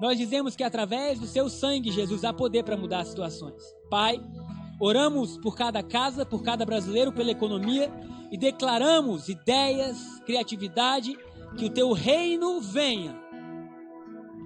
Nós 0.00 0.16
dizemos 0.16 0.56
que 0.56 0.64
através 0.64 1.18
do 1.20 1.26
seu 1.26 1.48
sangue, 1.48 1.92
Jesus, 1.92 2.24
há 2.24 2.32
poder 2.32 2.64
para 2.64 2.76
mudar 2.76 3.00
as 3.00 3.08
situações. 3.08 3.62
Pai, 3.90 4.20
oramos 4.80 5.38
por 5.38 5.54
cada 5.54 5.82
casa, 5.82 6.24
por 6.24 6.42
cada 6.42 6.64
brasileiro, 6.64 7.12
pela 7.12 7.30
economia 7.30 7.90
e 8.30 8.36
declaramos 8.36 9.28
ideias, 9.28 10.20
criatividade, 10.24 11.16
que 11.56 11.64
o 11.64 11.70
teu 11.70 11.92
reino 11.92 12.60
venha, 12.60 13.18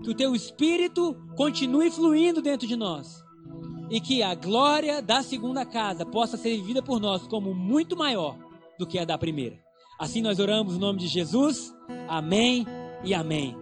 que 0.02 0.10
o 0.10 0.14
teu 0.14 0.34
espírito 0.34 1.16
continue 1.36 1.90
fluindo 1.90 2.40
dentro 2.40 2.66
de 2.66 2.76
nós 2.76 3.24
e 3.90 4.00
que 4.00 4.22
a 4.22 4.34
glória 4.34 5.02
da 5.02 5.22
segunda 5.22 5.64
casa 5.66 6.06
possa 6.06 6.36
ser 6.36 6.56
vivida 6.56 6.82
por 6.82 7.00
nós 7.00 7.26
como 7.26 7.52
muito 7.54 7.96
maior 7.96 8.38
do 8.78 8.86
que 8.86 8.98
a 8.98 9.04
da 9.04 9.18
primeira. 9.18 9.58
Assim 9.98 10.22
nós 10.22 10.38
oramos 10.38 10.74
no 10.74 10.80
nome 10.80 11.00
de 11.00 11.08
Jesus. 11.08 11.74
Amém 12.08 12.66
e 13.04 13.12
amém. 13.12 13.56